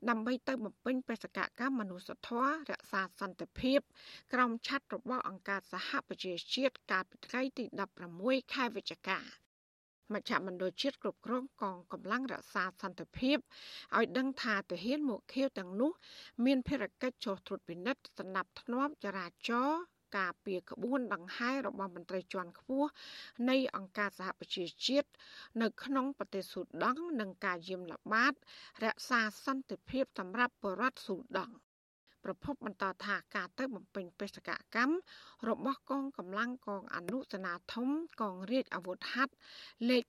[0.09, 3.79] ដើម្បីទៅបំពេញបេសកកម្មមនុស្សធម៌រក្សាសន្តិភាព
[4.33, 7.64] ក្រោមឆ័ត្ររបស់អង្គការសហប្រជាជាតិកាលពីថ្ងៃទី
[8.11, 9.21] 16ខែវិច្ឆិកា
[10.14, 13.37] មជ្ឈមណ្ឌលជាតិគ្រប់គ្រងកងកម្លាំងរក្សាសន្តិភាព
[13.97, 15.91] ឲ្យដឹងថាទាហានមកខៀវទាំងនោះ
[16.45, 22.89] មានភារកិច្ចចុះត្រួតពិនិត្យស្នាប់ធ្នាប់ចរាចរណ៍ ការពីក្បួនដង្ហែរបស់មន្ត្រីជាន់ខ្ពស់
[23.51, 25.09] នៃអង្គការសហប្រជាជាតិ
[25.62, 28.33] នៅក្នុងប្រទេសស៊ូដង់និងការយាមល្បាត
[28.85, 31.55] រក្សាសន្តិភាពសម្រាប់បរដ្ឋស៊ូដង់
[32.25, 34.95] ប្រពន្ធបន្តថាការទៅបំពេញបេសកកម្ម
[35.49, 37.89] របស់កងកម្លាំងកងអនុសេនាធំ
[38.21, 39.33] កងរាជអាវុធហត្ថ
[39.89, 40.03] លេខ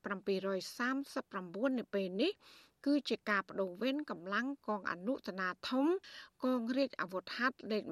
[1.12, 2.32] 739នៅពេលនេះ
[2.86, 5.86] គឺជាការបដូរវេនកម្លាំងកងអនុសេនាធំ
[6.43, 7.84] កងរាជអាវុធហត្ថលេខ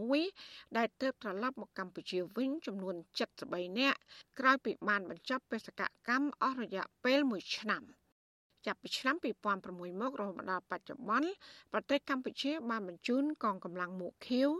[0.00, 2.94] 186ដែលទើបត្រឡប់មកកម្ពុជាវិញចំនួន
[3.36, 3.98] 73នាក់
[4.38, 7.84] ក្រោយពីបានបញ្ចប់បេសកកម្មអស់រយៈពេល1ឆ្នាំ
[8.66, 9.16] ចាប់ពីឆ្នាំ
[9.58, 11.30] 2006មករហូតដល់បច្ចុប្បន្ន
[11.72, 14.50] ប្រទេសកម្ពុជាបានបញ្ជូនកងកម្លាំងមួកខៀវ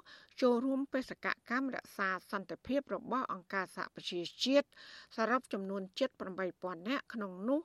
[0.42, 4.68] ចូលរួមបេសកកម្មរក្សាសន្តិភាពរបស់អង្គការសហប្រជាជាតិ
[5.16, 5.82] សរុបចំនួន
[6.34, 7.60] 78,000នាក់ក្នុងនោះ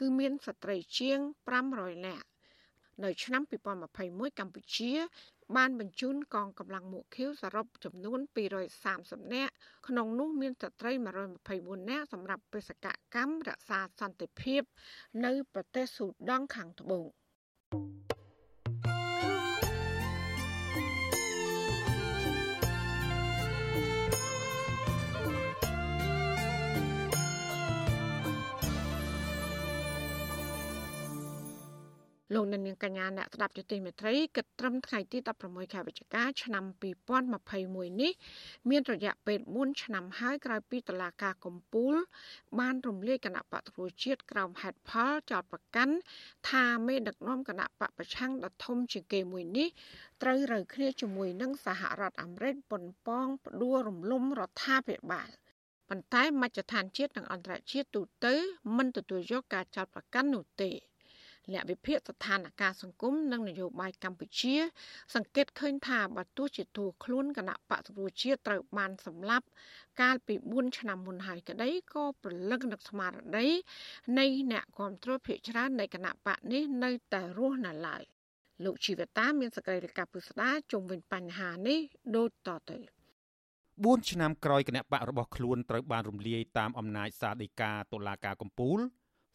[0.00, 1.18] គឺមានស្ត្រីជាង
[1.62, 2.26] 500នាក់
[3.04, 3.42] នៅឆ្នាំ
[3.90, 4.92] 2021កម្ពុជា
[5.56, 8.20] បានបញ្ជូនកងកម្លាំងមួកខៀវសរុបចំនួន
[8.76, 9.52] 230នាក់
[9.88, 10.92] ក្នុងនោះមានស្ត្រី
[11.40, 14.62] 124នាក់សម្រាប់បេសកកម្មរក្សាសន្តិភាព
[15.24, 17.04] នៅប្រទេសស៊ូដង់ខាងត្បូង។
[32.36, 36.64] លោកនាងកញ្ញាអ្នកស្ដាប់យុតិមេត្រីគិតត្រឹមថ្ងៃទី16ខែវិច្ឆិកាឆ្នាំ
[37.32, 38.12] 2021នេះ
[38.70, 41.94] មានរយៈពេល4ឆ្នាំហើយក្រោយពីតឡាការកំពូល
[42.58, 45.94] បានរំលាយគណៈបកប្រជាជាតិក្រោមហេតុផលចោតប្រកាន់
[46.50, 49.68] ថាមេដឹកនាំគណៈបកប្រឆាំងដ៏ធំជាងគេមួយនេះ
[50.22, 55.30] ត្រូវរើគ្នាជាមួយនឹងសហរដ្ឋអាមេរិកប៉ុនប៉ងផ្ដួលរំលំរដ្ឋាភិបាល
[55.88, 58.34] ប៉ុន្តែមជ្ឈដ្ឋានជាតិនិងអន្តរជាតិទូទៅ
[58.76, 60.72] មិនទទួលយកការចោទប្រកាន់នោះទេ
[61.52, 64.54] អ្នកវិភាគស្ថានភាពសង្គមនិងនយោបាយកម្ពុជា
[65.14, 69.46] សង្កេតឃើញថាបើទោះជាទូខ្លួនគណៈបកប្រជាជាតិត្រូវបានសម្លាប់
[70.00, 73.46] កាលពី4ឆ្នាំមុនហើយក្តីក៏ប្រលឹងនឹកស្មារតី
[74.18, 78.02] នៃអ្នកគ្រប់គ្រងភាគច្រើននៃគណៈបកនេះនៅតែរស់នៅឡើយ
[78.64, 81.78] លោកជីវតាមានសកម្មភាពពុស្ដាជុំវិញបញ្ហានេះ
[82.16, 82.78] ដូចតទៅ
[83.44, 88.78] 4ឆ្នាំក្រោយគណៈបករបស់ខ្លួនត្រូវបានរំលាយតាមអំណាចសាដីកាតុលាការកំពូល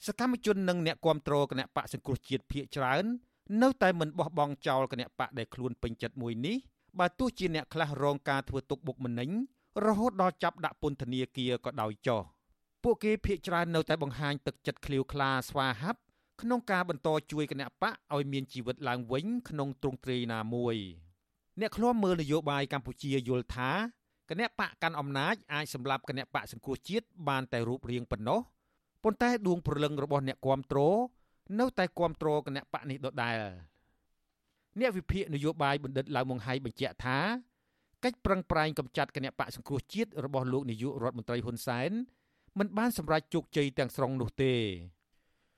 [0.06, 3.04] សកម្មជននិងអ្នកគាំទ្រគណៈបកសង្គ្រោះជាតិភៀកច្រើន
[3.62, 6.58] នៅតែមិនបោះបង់ចោលគណៈបកដែលខ្លួនពេញចិត្តមួយនេះ
[7.00, 9.30] បើទោះជាអ្នកខ្លះរងការធ្វើទុកបុកម្នេញ
[9.86, 12.22] រហូតដល់ចាប់ដាក់ពន្ធនាគារក៏ដោយចោះ
[12.84, 16.00] ពួកគេភៀកច្រើននៅតែបង្ហាញទឹកចិត្តឃ្លាវខ្លាស្វាហាប់
[16.42, 20.76] ក្នុងការបន្តជួយគណៈបកឲ្យមានជីវិតឡើងវិញក្នុងទ្រង់ទ្រាយណាមួយ
[21.60, 23.72] អ្នកឃ្លាំមើលនយោបាយកម្ពុជាយល់ថា
[24.30, 28.42] គណៈបកកាន់អំណាចអាចសម្លាប់គណៈបកសង្គ្រោះជាតិបានតែរូបរាងប៉ុណ្ណោះ
[29.04, 30.80] ប៉ុន្តែដួងព្រលឹងរបស់អ្នកគាំទ្រ
[31.60, 33.38] នៅតែគាំទ្រគណៈបកនេះដដែល
[34.80, 37.20] អ្នកវិភាគនយោបាយបណ្ឌិតឡៅម៉ុងហៃបញ្ជាក់ថា
[38.04, 41.92] កិច្ចប្រឹងប្រែងកម្ចាត់គណៈបកសង្គ្រោះជាតិរបស់លោកនាយករដ្ឋមន្ត្រីហ៊ុនសែន
[42.60, 44.54] មិនបានសម្រេចជោគជ័យទាំងស្រុងនោះទេ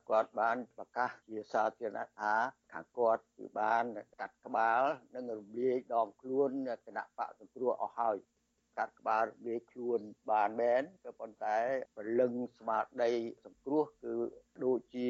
[0.10, 2.34] គាត់បានប្រកាសជាសាធារណៈថា
[2.74, 3.84] ខាងគាត់គឺបាន
[4.20, 4.82] កាត់ក្បាល
[5.14, 6.50] និងរំលាយដងខ្លួន
[6.86, 8.18] គណៈបកសង្គ្រោះអស់ហើយ
[8.78, 10.02] កាត់ក្បាលវាខ្លួន
[10.32, 11.58] បានមែនក៏ប៉ុន្តែ
[11.96, 13.12] ព្រលឹងស្មារតី
[13.46, 14.14] សង្គ្រោះគឺ
[14.64, 15.10] ដូចជា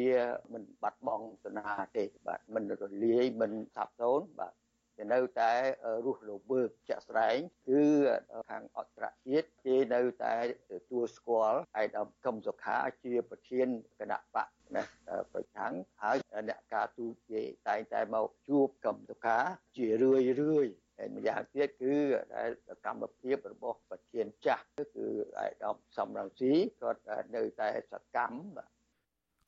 [0.53, 4.53] មិនបាត់បង់សនាទេបាទមិនរលាយមិនសាបសូន្យបាទ
[4.97, 5.51] គេនៅតែ
[6.05, 7.37] រស់រវើកចាក់ស្រែង
[7.69, 7.81] គឺ
[8.49, 10.35] ខាងអន្តរជាតិគេនៅតែ
[10.71, 13.67] ទទួលស្គាល់ឯកឧត្តមកឹមសុខាជាប្រធាន
[13.99, 14.83] គណៈបកណា
[15.33, 16.17] ប្រឆាំងហើយ
[16.49, 19.37] អ្នកការទូតគេតែងតែមកជួបកឹមសុខា
[19.77, 21.95] ជារឿយរឿយ ហើយម្យ៉ាងទៀតគឺ
[22.35, 24.95] ដែលសកម្មភាពរបស់ប្រធានចាស់គឺឯក
[25.43, 27.01] ឧត្តមសំរងស៊ីគាត់
[27.35, 28.69] នៅតែសកម្មបាទ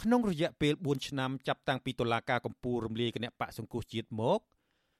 [0.03, 4.39] ក្នុងរយៈពេល4ឆ្នាំចាប់តាំងពីតុលាការកំពូលរំលាយគណៈបកសង្គោះជាតិមក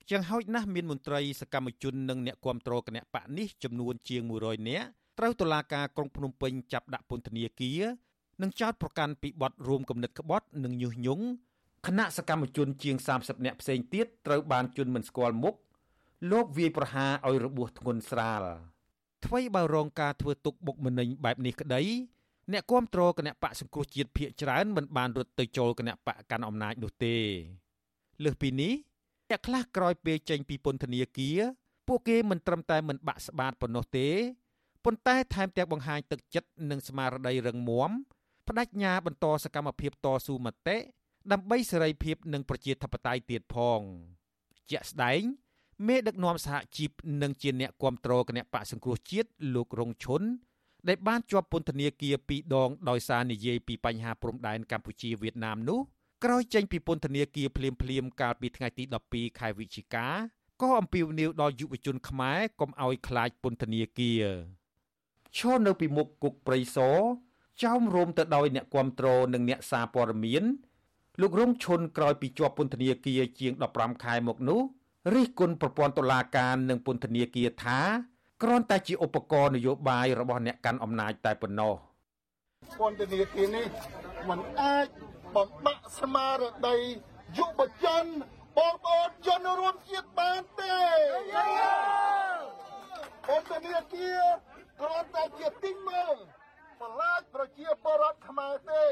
[0.09, 4.87] ជាងហោចណាស់មានមន្ត្រីសកម្មជននិងអ្នកគាំទ្រគណៈបកនេះចំនួនជាង100នាក់
[5.19, 7.81] ត្រូវតុលាការក្រុងភ្នំពេញចាប់ដាក់ពន្ធនាគារ
[8.41, 11.25] និងចោទប្រកាន់ពីបទរួមគំនិតក្បត់និងញុះញង់
[11.87, 15.55] គណៈសកម្មជនជាង30នាក់ផ្សេងទៀតត្រូវបានជន់មិនស្គាល់មុខ
[16.32, 18.41] លោកវាយប្រហារឲ្យរបួសធ្ងន់ស្រាល
[19.26, 21.82] អ្វីបើរងការធ្វើទុកបុកម្នេញបែបនេះក្តី
[22.51, 27.16] អ្នកគាំទ្រគណៈបកសង្គ្រោះជាតិភៀកច្រើនមិនបានរត់ទៅចូលគណៈបកកាន់អំណាចនោះទេ
[28.24, 28.74] លើសពីនេះ
[29.30, 31.39] អ្នកខ្លះក្រោយពេលចេញពីពន្ធនាគារ
[31.88, 34.07] ពួកគេមិនត្រឹមតែមិនបាក់ស្បាតប៉ុណ្ណោះទេ
[34.86, 37.91] ប៉ុន្តែថែមទាំងបង្ហាញទឹកចិត្តនិងស្មារតីរឹងមាំ
[38.47, 40.78] បដិញ្ញាបន្តសកម្មភាពតស៊ូមតិ
[41.32, 43.82] ដើម្បីសេរីភាពនិងប្រជាធិបតេយ្យទៀតផង
[44.72, 45.22] ជាក់ស្ដែង
[45.88, 50.21] មេដឹកនាំសហជីពនិងជាអ្នកគ្រប់គ្រងគណៈបកសង្គ្រោះជាតិលោករងឈុន
[50.88, 55.80] ដែលបានជាប់ពន្ធនាគារពីរដងដោយសារនិយាយពីបញ្ហាព្រំដែនកម្ពុជាវៀតណាមនោះ
[56.23, 60.07] ក្រោយចេញពីពន្ធនាគារភ្លាមភ្លាមកាលពីថ្ងៃទី12ខែវិច្ឆិកា
[60.61, 64.23] ក៏អំពាវនាវដល់យុវជនខ្មែរកុំឲ្យខ្លាចពន្ធនាគារ
[65.38, 66.97] ឈរនៅពីមុខគុកព្រៃសរ
[67.63, 70.43] ចោមរោមទៅដោយអ្នកគាំទ្រនិងអ្នកសារព័ត៌មាន
[71.21, 74.61] លោករងឈុនក្រោយពីជាប់ពន្ធនាគារជាង15ខែមកនោះ
[75.13, 77.79] រិះគន់ប្រព័ន្ធតុលាការនិងពន្ធនាគារថា
[78.43, 81.75] គ្រាន់តែជាឧបករណ៍នយោបាយរបស់អ្នកកាន់អំណាចតែប៉ុណ្ណោះ
[82.79, 83.65] ពន្ធនាគារនេះ
[84.29, 84.87] มันអាច
[85.35, 86.77] បំបាក់ស្មារតី
[87.37, 88.05] យុវជន
[88.57, 90.77] បងប្អូនជនរួមជាតិបានទេ
[93.27, 94.21] ពន្ធនាគារ
[94.81, 96.15] គ្រាន់តែជាទីមើល
[96.81, 98.83] បន្លាចប្រជាពលរដ្ឋខ្មែរទេ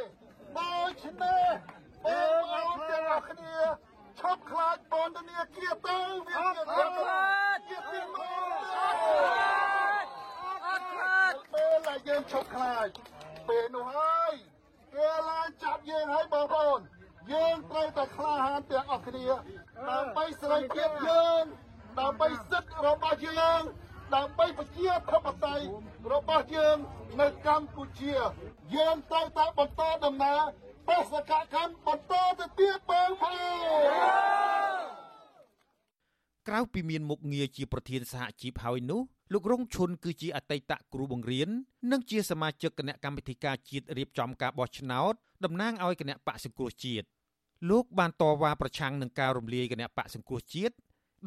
[0.59, 1.43] ដូច្នេះ
[2.05, 3.55] បងប្អូនទាំងអស់គ្នា
[4.19, 5.97] ឈប់ខ្លាចពន្ធនាគារទៅ
[6.27, 6.85] វាជា
[7.69, 8.53] ជាទីមើល
[10.65, 12.87] អត់ខ្លាចពេលដែលយើងឈប់ខ្លាច
[13.47, 14.33] ពេលនោះហើយ
[14.93, 16.79] គេឡើងចាប់យើងហើយបងប្អូន
[17.31, 19.25] យើងត្រូវតែក្លាហានទាំងអស់គ្នា
[19.89, 21.43] ដើម្បីសេរីភាពយើង
[21.99, 23.61] ដើម្បីសិទ្ធិរបស់យើង
[24.15, 25.65] ដើម្បីប្រជាធិបតេយ្យ
[26.13, 26.77] របស់យើង
[27.21, 28.13] នៅកម្ពុជា
[28.75, 30.41] យើងត្រូវតែបន្តដំណើរ
[30.87, 33.35] បេសកកម្មបន្តទៅទៀតបងប្អូ
[33.89, 34.13] ន
[36.47, 39.01] ក្រៅពីមានមុខងារជាប្រធានសហជីពហើយនោះ
[39.33, 41.49] លោករងឈុនគឺជាអតីតគ្រូបង្រៀន
[41.91, 45.13] និងជាសមាជិកគណៈកម្មាធិការជាតិរៀបចំការបោះឆ្នោត
[45.45, 47.05] តំណាងឲ្យគណៈបកសង្គ្រោះជាតិ
[47.69, 50.75] លោកបានតវ៉ាប្រឆាំងនឹងការរំលាយគណៈបកសង្គ្រោះជាតិ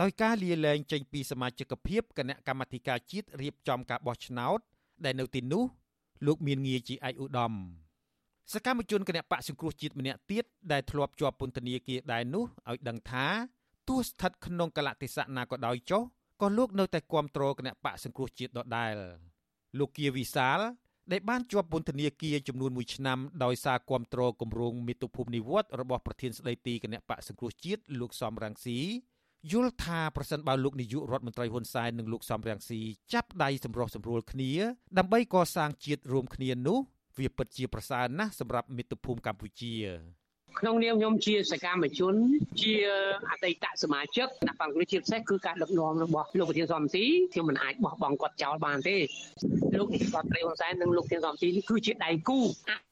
[0.00, 4.58] ដោយការលាលែងចេញពីសមាជិកភាពគណៈកម្មាធិការជាតិរៀបចំការបោះឆ្នោត
[5.04, 5.64] ដែលនៅទីនោះ
[6.26, 7.52] លោកមានងារជាឯកឧត្តម
[8.52, 13.26] សកម្មជនគណៈបកសង្គ្រោះជាតិម្នាក់ទៀតដែលធ្លាប់ជាប់ពន្ធនាគារដែរនោះឲ្យដឹងថា
[13.88, 16.02] ទោះស្ថិតក្នុងកលតិសៈណាក៏ដោយចុះ
[16.42, 18.92] ក៏លោកនៅតែគាំទ្រគណៈបកសង្គ្រោះជាតិដដែល
[19.78, 20.58] លោកគៀវិសាល
[21.12, 28.78] ដែលបានជាប់ពន្ធនាគារចំនួន1ឆ្នាំដោយសារគាំទ្រគម្រោងមាតុភូមិនិវត្តរបស់ប្រធានស្ដីទីគណៈបកសង្គ្រោះជាតិលោកសំរងស៊ី
[29.52, 32.80] យល់ថាប្រសិនបើលោកនាយករដ្ឋមន្ត្រីហ៊ុនសែននិងលោកសំរងស៊ី
[33.12, 34.52] ចាប់ដៃសម្រុះសម្រួលគ្នា
[34.98, 36.78] ដើម្បីកសាងជាតិរួមគ្នានោះ
[37.18, 39.74] វាពិតជាប្រសើរណាស់សម្រាប់មាតុភូមិកម្ពុជា
[40.60, 42.14] ក្នុងនាមខ្ញុំជាសកម្មជន
[42.62, 42.74] ជា
[43.30, 48.96] អតីតសមាជិកគណៈបកប្រជាពិសេសគឺការដឹកនាំរបស់លោកប្រធានសំស៊ីខ្ញុំមិនអាចបោះបង់គាត់ចោលបានទេ
[49.78, 52.38] លោកនាយករដ្ឋមន្ត្រីហ៊ុនសែននិងលោកប្រធានសំស៊ីនេះគឺជាដៃគូ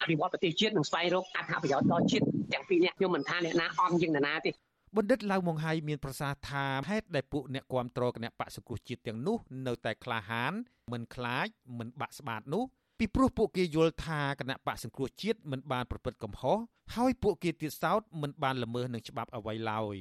[0.01, 4.51] អភិវឌ្ឍប្រទេសជាតិនិងស្វែងរកអត្ថប្រយោជន៍ដល់ជាតិទាំងពីរនេះខ្ញុំមិនថាអ្នកណាអន់ជាងអ្នកណាទេ
[4.97, 10.53] បណ្ឌិតឡៅម៉ុងហៃមានប្រសាសន៍ថាហេតុដែលពួកអ្នកគាំទ្រគណៈបកសង្គ្រោះជាតិទាំងនោះ នៅតែក្លាហាន
[10.93, 11.47] មិនខ្លាច
[11.79, 12.64] មិនបាក់ស្បាតនោះ
[12.99, 16.59] ពីព្រោះពួកគេយល់ថាគណៈបកសង្គ្រោះជាតិមិនបានប្រព្រឹត្តកំហុស
[16.95, 19.97] ហើយពួកគេទៀតសោតមិនបានល្មើសនឹងច្បាប់អ្វីឡើយ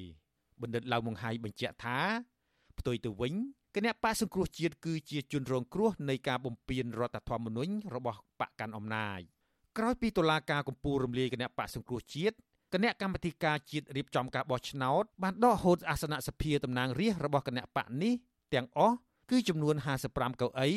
[0.61, 1.99] បណ្ឌិតឡៅម៉ុងហៃបញ្ជាក់ថា
[2.77, 3.33] ផ្ទុយទៅវិញ
[3.75, 9.19] គណៈបកសង្គ្រោះជាតិគឺជាជនរងគ្រោះនៃការបំពានរដ្ឋធម្មនុញ្ញរបស់បកកាន់អំណាច
[9.77, 12.35] ក្រោយពីតុលាការកំពូលរំលាយគណៈបកសង្គ្រោះជាតិ
[12.73, 18.13] គណៈកម្មាធិការជាតិរៀបចំការបោះឆ្នោតបានដកហូតអាសនៈសភាតំណាងរាស្ត្ររបស់គណៈបកនេះ
[18.53, 18.95] ទាំងអស់
[19.29, 19.75] គឺចំនួន
[20.09, 20.69] 55កៅអី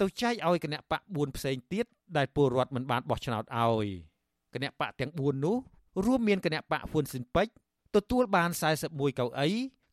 [0.00, 1.86] ទៅចែកឲ្យគណៈបក4ផ្សេងទៀត
[2.16, 3.86] ដែលពលរដ្ឋមិនបានបោះឆ្នោតឲ្យ
[4.54, 5.56] គណៈបកទាំង4នោះ
[6.04, 7.52] រួមមានគណៈបកហ៊ុនស៊ិនពេជ្រ
[7.96, 8.50] ទទួលបាន
[8.84, 9.48] 41កៅអី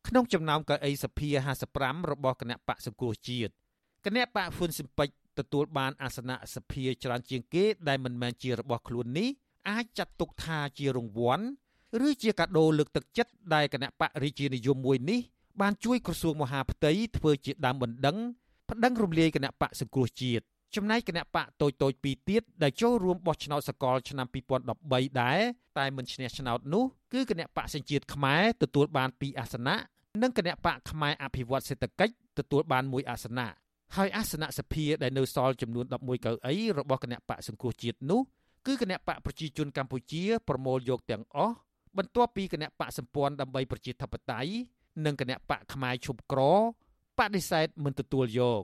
[0.08, 1.28] ក្នុងចំណោមកៅអីសភា
[1.70, 3.52] 55របស់គណៈបកសង្គ្រោះជាតិ
[4.04, 9.28] គណៈបកហ៊ុនស៊ិនពេជ្រទទួលបានអាសនៈសភាច្រើនជាងគេដែលមិនមែនជារបស់ខ្លួននេះ
[9.70, 11.44] អាចចាត់ទុកថាជារង្វាន់
[12.08, 15.20] ឬជាកាដូលើកទឹកចិត្តដែលគណៈបករាជានិយមមួយនេះ
[15.60, 18.16] បានជួយក្រសួងមហាផ្ទៃធ្វើជាដើមបណ្ដឹង
[18.72, 20.44] ប្តឹងរំលាយគណៈបកសង្គ្រោះជាតិ
[20.76, 24.26] ចំណែកគណៈបកតូចតូចពីរទៀតដែលចូលរួមបោះឆ្នោតសកលឆ្នាំ
[24.72, 25.40] 2013ដែរ
[25.78, 29.76] តែមិនឈ្នះឆ្នោតនោះគឺគណៈបកសញ្ជាតិខ្មែរទទួលបាន2អាសនៈ
[30.22, 33.48] និងគណៈបកខ្មែរអភិវឌ្ឍសេដ្ឋកិច្ចទទួលបាន1អាសនៈ
[33.96, 38.20] ហើយអាសនៈសភាដែលនៅសល់ចំនួន11កៅអីរបស់គណៈបកសង្គ្រោះជាតិនោះ
[38.66, 41.54] គឺគណៈបកប្រជាជនកម្ពុជាប្រមូលយកទាំងអស់
[41.96, 44.52] បន្ទាប់ពីគណៈបកសម្ព័ន្ធដើម្បីប្រជាធិបតេយ្យ
[45.04, 46.81] និងគណៈបកផ្នែកឈប់ក្រប
[47.36, 48.62] ដិសេធមិនទទួលយក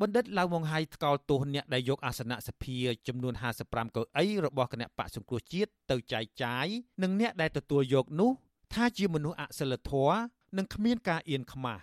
[0.00, 2.76] បណ្ឌិតឡៅម៉ុងហៃថ្កោលទោសអ្នកដែលយកអាសនៈសភា
[3.08, 3.34] ចំនួន
[3.64, 6.66] 55កៅអីរបស់គណៈបកសង្គ្រោះជាតិទៅចែកចាយ
[7.02, 8.30] និងអ្នកដែលទទួលយកនោះ
[8.74, 10.16] ថាជាមនុស្សអសិលធម៌
[10.56, 11.82] និងគ្មានការអៀនខ្មាស់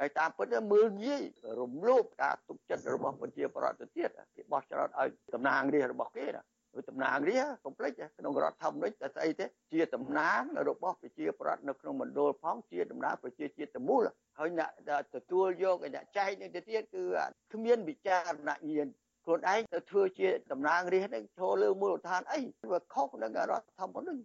[0.00, 1.22] ហើយតាមពិតមើលងាយ
[1.60, 14.02] រំលោភការទុកចិត្តរបស់ប្រជាប្រដ្ឋទៅទៀតគេបោះឆ្នោតឲ្យតំណាងរាស្ត្ររបស់គេណាគឺ តំណាងរាកុំភ្លេចក្នុងរដ្ឋធម្មនុញ្ញតែស្អីទេជាតំណាងរបស់ប្រជាប្រដ្ឋនៅក្នុងមណ្ឌលផងជាតំណាងប្រជាជាតិទាំងមូល
[14.38, 14.70] ហើយអ្នក
[15.14, 17.04] ទទួលយកអ្នកចែកនេះទៅទៀតគឺ
[17.52, 18.88] គ្មានវិចារណញ្ញាណ
[19.24, 22.40] ខ្លួនឯងទៅធ្វើជាតំណាងរាស្ត្រនឹងចូលលើមូលដ្ឋានអី
[22.70, 24.22] វាខុសនឹងរដ្ឋធម្មនុញ្ញ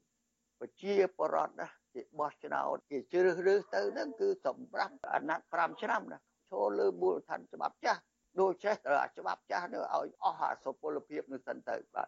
[0.59, 6.19] ប្រជាប្រដ្ឋណាគេបោះឆ្នោតគេជ្រើសរើសទៅហ្នឹងគឺសម្រាប់អាណត្តិ5ឆ្នាំណា
[6.51, 8.01] ចូលលើមូលដ្ឋានច្បាប់ចាស់
[8.39, 12.07] ដូចចេះត្រូវច្បាប់ចាស់នោះឲ្យអស់អាសុពលភាពនឹងសិនទៅបាទ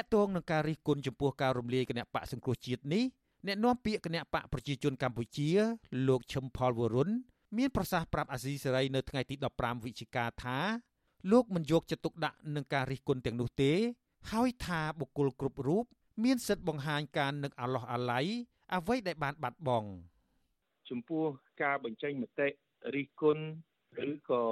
[0.00, 3.04] តកតងនឹងការរិះគន់ចំពោះការរំលាយគណៈបកសង្គ្រោះជាតិនេះ
[3.46, 5.48] អ្នកនាំពាក្យគណៈបកប្រជាជនកម្ពុជា
[6.08, 7.10] លោកឈឹមផលវរុន
[7.58, 10.58] មានប្រសាសន៍ប្រាប់អាស៊ីសេរីនៅថ្ងៃទី15វិច្ឆិកាថា
[11.32, 13.72] លោកមិនយកចិត្តទុកដាក់នឹងការរិះគន់ទាំងនោះទេ
[14.32, 15.84] ហើយថាបុគ្គលគ្រប់រូប
[16.24, 18.26] មានសិទ្ធិបង្ហាញការនឹកអាឡោះអាល័យ
[18.74, 19.88] អ្វីដែលបានបាត់បង់
[20.90, 21.24] ចំពោះ
[21.62, 22.48] ការបញ្ចេញមតិ
[22.96, 23.44] រិះគន់
[24.08, 24.42] ឬក៏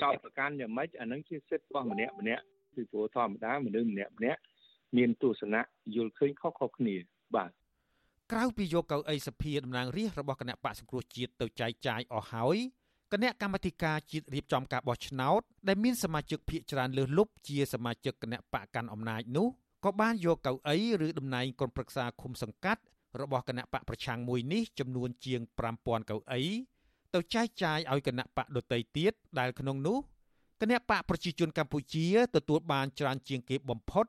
[0.00, 4.40] ចោទប្រកាន់យ៉ាងម៉េចអានឹងជាសិទ្ធិរបស់ម្នាក់ម្នាក់ពីព្រោះធម្មតាមនុស្សម្នាក់ម្នាក់
[4.96, 5.62] មានទស្សនៈ
[5.94, 6.96] យល់ឃើញខុសៗគ្នា
[7.34, 7.50] បាទ
[8.32, 12.56] ក្រៅពីយកកៅអីសភាតំណាងរាស្ត្ររបស់គណៈបកសង្គ្រោះជាតិទៅចែកចាយអស់ហើយ
[13.12, 19.48] គណៈកម្មាធិការជាតិរៀបចំការបោះឆ្នោតដែលមានសមាជិកភាគច្រើនលើសលប់ជាសមាជិកគណៈបកកាន់អំណាចនោះ
[19.84, 22.82] ក៏បានយកកៅអីឬតំណែងក្រុមប្រឹក្សាឃុំសង្កាត់
[23.20, 25.40] របស់គណៈបកប្រឆាំងមួយនេះចំនួនជាង
[25.76, 26.42] 5000កៅអី
[27.14, 29.98] ទៅចែកចាយឲ្យគណៈបកដតីទៀតដែលក្នុងនោះ
[30.60, 34.06] គណៈបកប្រជាជនកម្ពុជាទទួលបានច្រើនជាងគេបំផុត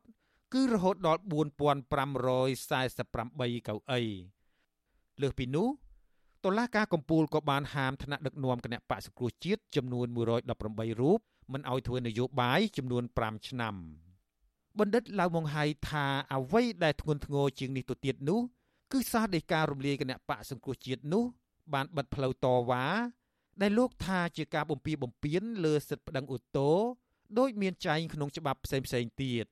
[0.54, 4.02] គឺរហូតដល់4548កៅអី
[5.22, 5.68] លើសពីនោះ
[6.46, 11.20] តុលាការកំពូលក៏បានហាមថ្នាក់ដឹកនាំគណៈបកសង្គ្រោះជាតិចំនួន118រូប
[11.54, 13.76] មិនឲ្យធ្វើនយោបាយចំនួន5ឆ្នាំ
[14.80, 18.40] បណ្ឌិតឡៅម៉ុងហៃថាអ្វីដែលធ្ងន់ធ្ងរជាងនេះទៅទៀតនោះ
[18.92, 21.24] គឺសារដីការរំលាយគណៈបកសង្គ្រោះជាតិនោះ
[21.74, 22.86] បានបិទផ្លូវតវ៉ា
[23.62, 26.76] ដែលលោកថាជាការបំពីបំពេញលើសិទ្ធិប្តឹងឧទ្ធរ
[27.40, 29.46] ដោយមានចែងក្នុងច្បាប់ផ្សេងផ្សេងទៀត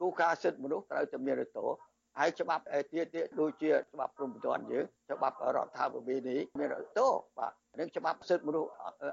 [0.00, 1.68] គោលការណ៍សិទ្ធិមនុស្សត្រូវតែមានឧទ្ធរ
[2.18, 8.70] ហើយច្បាប់ទៀតទៀតដូចជាច្បាប់ព្រំប្រទានយើងច្បាប់រដ្ឋាភិបាលនេះមានឧទ្ធរបាទនឹងច្បាប់សិទ្ធិមនុស្ស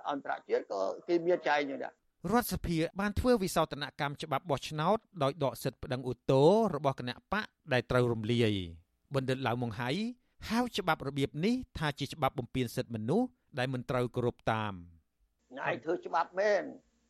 [0.10, 1.94] អន្តរជាតិក៏គេមានចែងយ៉ាងដែរ
[2.34, 8.46] រដ្ឋសភាបានធ្វើវិសោធនកម្មច្បាប់បោះឆ្នោតដោយដកសិទ្ធិប្តឹងឧទ្ធររបស់គណៈបកដែលត្រូវរំលាយ
[9.16, 9.90] បណ្ឌិតឡៅម៉ុងហៃ
[10.50, 13.28] ហៅច្បាប់របៀបនេះថាជាច្បាប់បំពានសិទ្ធិមនុស្ស
[13.58, 14.74] ដែលមិនត្រូវគោរពតាម
[15.60, 16.64] ណៃធ្វើច្បាប់មែន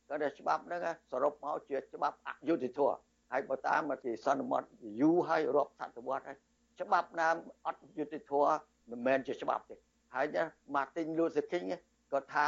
[0.08, 2.96] ក៏តែច្បាប់ហ្នឹងសរុបមកជាច្បាប់អយុត្តិធម៌
[3.32, 4.66] ហើយបើតាមមកទីសន្មត់
[5.00, 6.38] យូរហើយរាប់សតវត្សហើយ
[6.80, 7.28] ច្បាប់ណា
[7.66, 8.52] អត់យុត្តិធម៌
[8.90, 9.74] មិនមែនជាច្បាប់ទេ
[10.14, 10.42] ហើយណា
[10.74, 11.68] Martin Luther King
[12.12, 12.46] ក៏ថា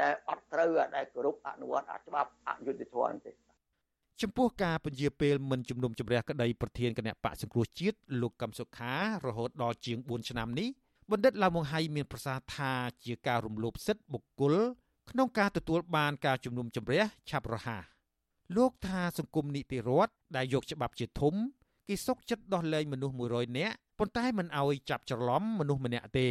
[0.00, 3.32] ដែលអត់ត្រូវដែលគោរពអនុវត្តអាច្បាប់អយុត្តិធម៌ទេ
[4.22, 8.94] ចំពោះការពន្យាពេលមិនជំនុំជម្រះក្តីប្រធានគណៈបកសង្គ្រោះជាតិលោកកឹមសុខា
[9.26, 10.68] រហូតដល់ជាង4ឆ្នាំនេះ
[11.10, 12.72] បណ្ឌិតឡាវម៉ុងហៃមានប្រសាសន៍ថា
[13.04, 14.54] ជាការរំលោភសិទ្ធិបុគ្គល
[15.10, 17.93] ក្នុងការទទួលបានការជំនុំជម្រះឆាប់រហ័ស
[18.56, 21.34] លោកថាសង្គមនីតិរដ្ឋដែលយកច្បាប់ជាធំ
[21.88, 26.28] គេសុកចិត្តដោះលែងមនុស្ស100នាក់ប៉ុន្តែមិនអោយចាប់ច្រឡំមនុស្សម្នាក់ទេ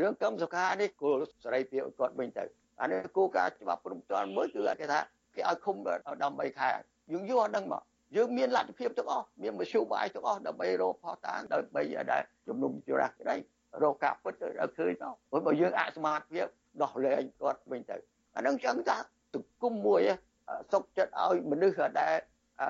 [0.00, 2.44] រឿងកម្មសុខានេះគោលសេរីភាពគាត់វិញទៅ
[2.80, 5.00] អានេះគោលការណ៍ច្បាប់ព្រំទាន់មួយគឺគេថា
[5.34, 6.00] គេឲ្យឃុំដល់
[6.48, 6.70] 3ខែ
[7.12, 7.82] យើងយកអត់ដឹងមក
[8.16, 11.82] យើងមានលទ្ធភាពទាំងអស់មានមធ្យោបាយទាំងអស់ដើម្បីរកផុសតាងដើម្បី
[12.12, 13.36] ដែលជំនុំជម្រះក្តី
[13.82, 16.46] រកការពិតឲ្យឃើញទៅព្រោះបើយើងអសមត្ថភាព
[16.82, 17.96] ដោះលែងគាត់វិញទៅ
[18.36, 18.96] អានឹងចឹងថា
[19.34, 20.00] សង្គមមួយ
[20.72, 22.16] សុកចិត្តឲ្យមនុស្សដែល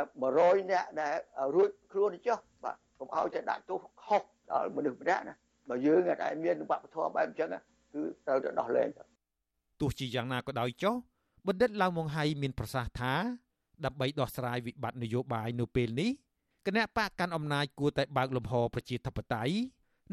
[0.08, 1.16] 100នាក់ដែល
[1.54, 5.34] រួចខ្លួនចុះបាទកុំឲ្យតែដាក់ទោសខុសដល់មនុស្សម្នាក់ណា
[5.68, 7.48] បើយើងដែលមានវប្បធម៌បែបអញ្ចឹង
[7.94, 9.02] គឺត្រូវតែដោះលែងទៅ
[9.80, 10.94] ទោះជាយ៉ាងណាក៏ដោយចុះ
[11.46, 13.12] បណ្ឌិតឡៅម៉ុងហៃមានប្រសាសន៍ថា
[13.84, 16.10] ដើម្បីដោះស្រាយវិបត្តិនយោបាយនៅពេលនេះ
[16.66, 19.54] គណៈបកកាន់អំណាចគួរតែបើកលំហប្រជាធិបតេយ្យ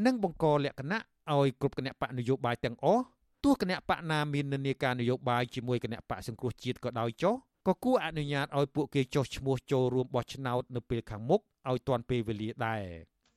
[0.06, 1.00] និងបង្កលក្ខណៈ
[1.32, 3.04] ឲ្យគ្រប់គណៈបកនយោបាយទាំងអស់
[3.44, 7.36] ទោះគណៈបកណាមាននានាការនយោបាយជាមួយគណៈបកសង្គ្រោះជាតិក៏ដោយចុះ
[7.68, 12.84] ក៏គួរអនុញ្ញាតឲ្យពួកគេចុះឈ្មោះចូលរួមបោះឆ្នោតនៅពេលខាងមុខឲ្យទាន់ពេលវេលាដែរ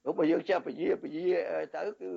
[0.03, 1.25] ព្រោះបើយើងចេះពជាពជា
[1.75, 2.11] ទៅគឺ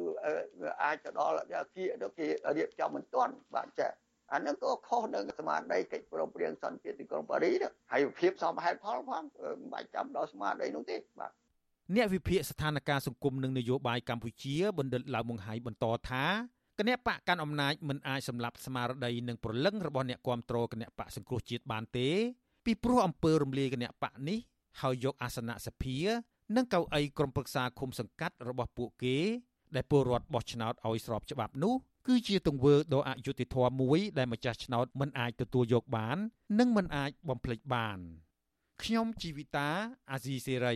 [0.84, 1.36] អាចទៅដល់
[1.76, 2.28] គៀកទៅគេ
[2.58, 3.88] រៀបចំមិនទាន់បាទចា
[4.34, 9.24] អានឹងក៏ខុសនឹងស្មារតីកិច្ចព្រមព្រៀងសន្តិភាពទីក្រុងប៉ារីសហើយភាពសមហេតុផលផង
[9.60, 11.32] មិនបាច់ចាំដល់ស្មារតីនោះទេបាទ
[11.96, 16.26] អ្នកវិភាគស្ថានភាពសង្គមនិងនយោបាយកម្ពុជាបណ្ឌិតឡាវមុងហៃបន្តថា
[16.80, 22.10] គណៈបកកាន់អំណាចមិនអាចសម្លាប់ស្មារតីនិងប្រលឹងរបស់អ្នកគ្រប់គ្រងគណៈបកសង្គ្រោះជាតិបានទេ
[22.66, 24.40] ពីព្រោះអំពើរំលាយគណៈបកនេះ
[24.82, 25.98] ហើយយកអាសនៈសភា
[26.56, 29.18] និងកៅអីក្រុមប្រឹក្សាឃុំសង្កាត់របស់ពួកគេ
[29.76, 31.76] ដែលពលរដ្ឋបោះឆ្នោតឲ្យស្របច្បាប់នោះ
[32.08, 36.18] គឺជាទង្វើដ៏អយុត្តិធម៌មួយដែលម្ចាស់ឆ្នោតមិនអាចទទួលយកបាន
[36.60, 38.00] និងមិនអាចបំភ្លេចបាន
[38.84, 39.70] ខ្ញុំជីវិតា
[40.12, 40.76] អាស៊ីសេរី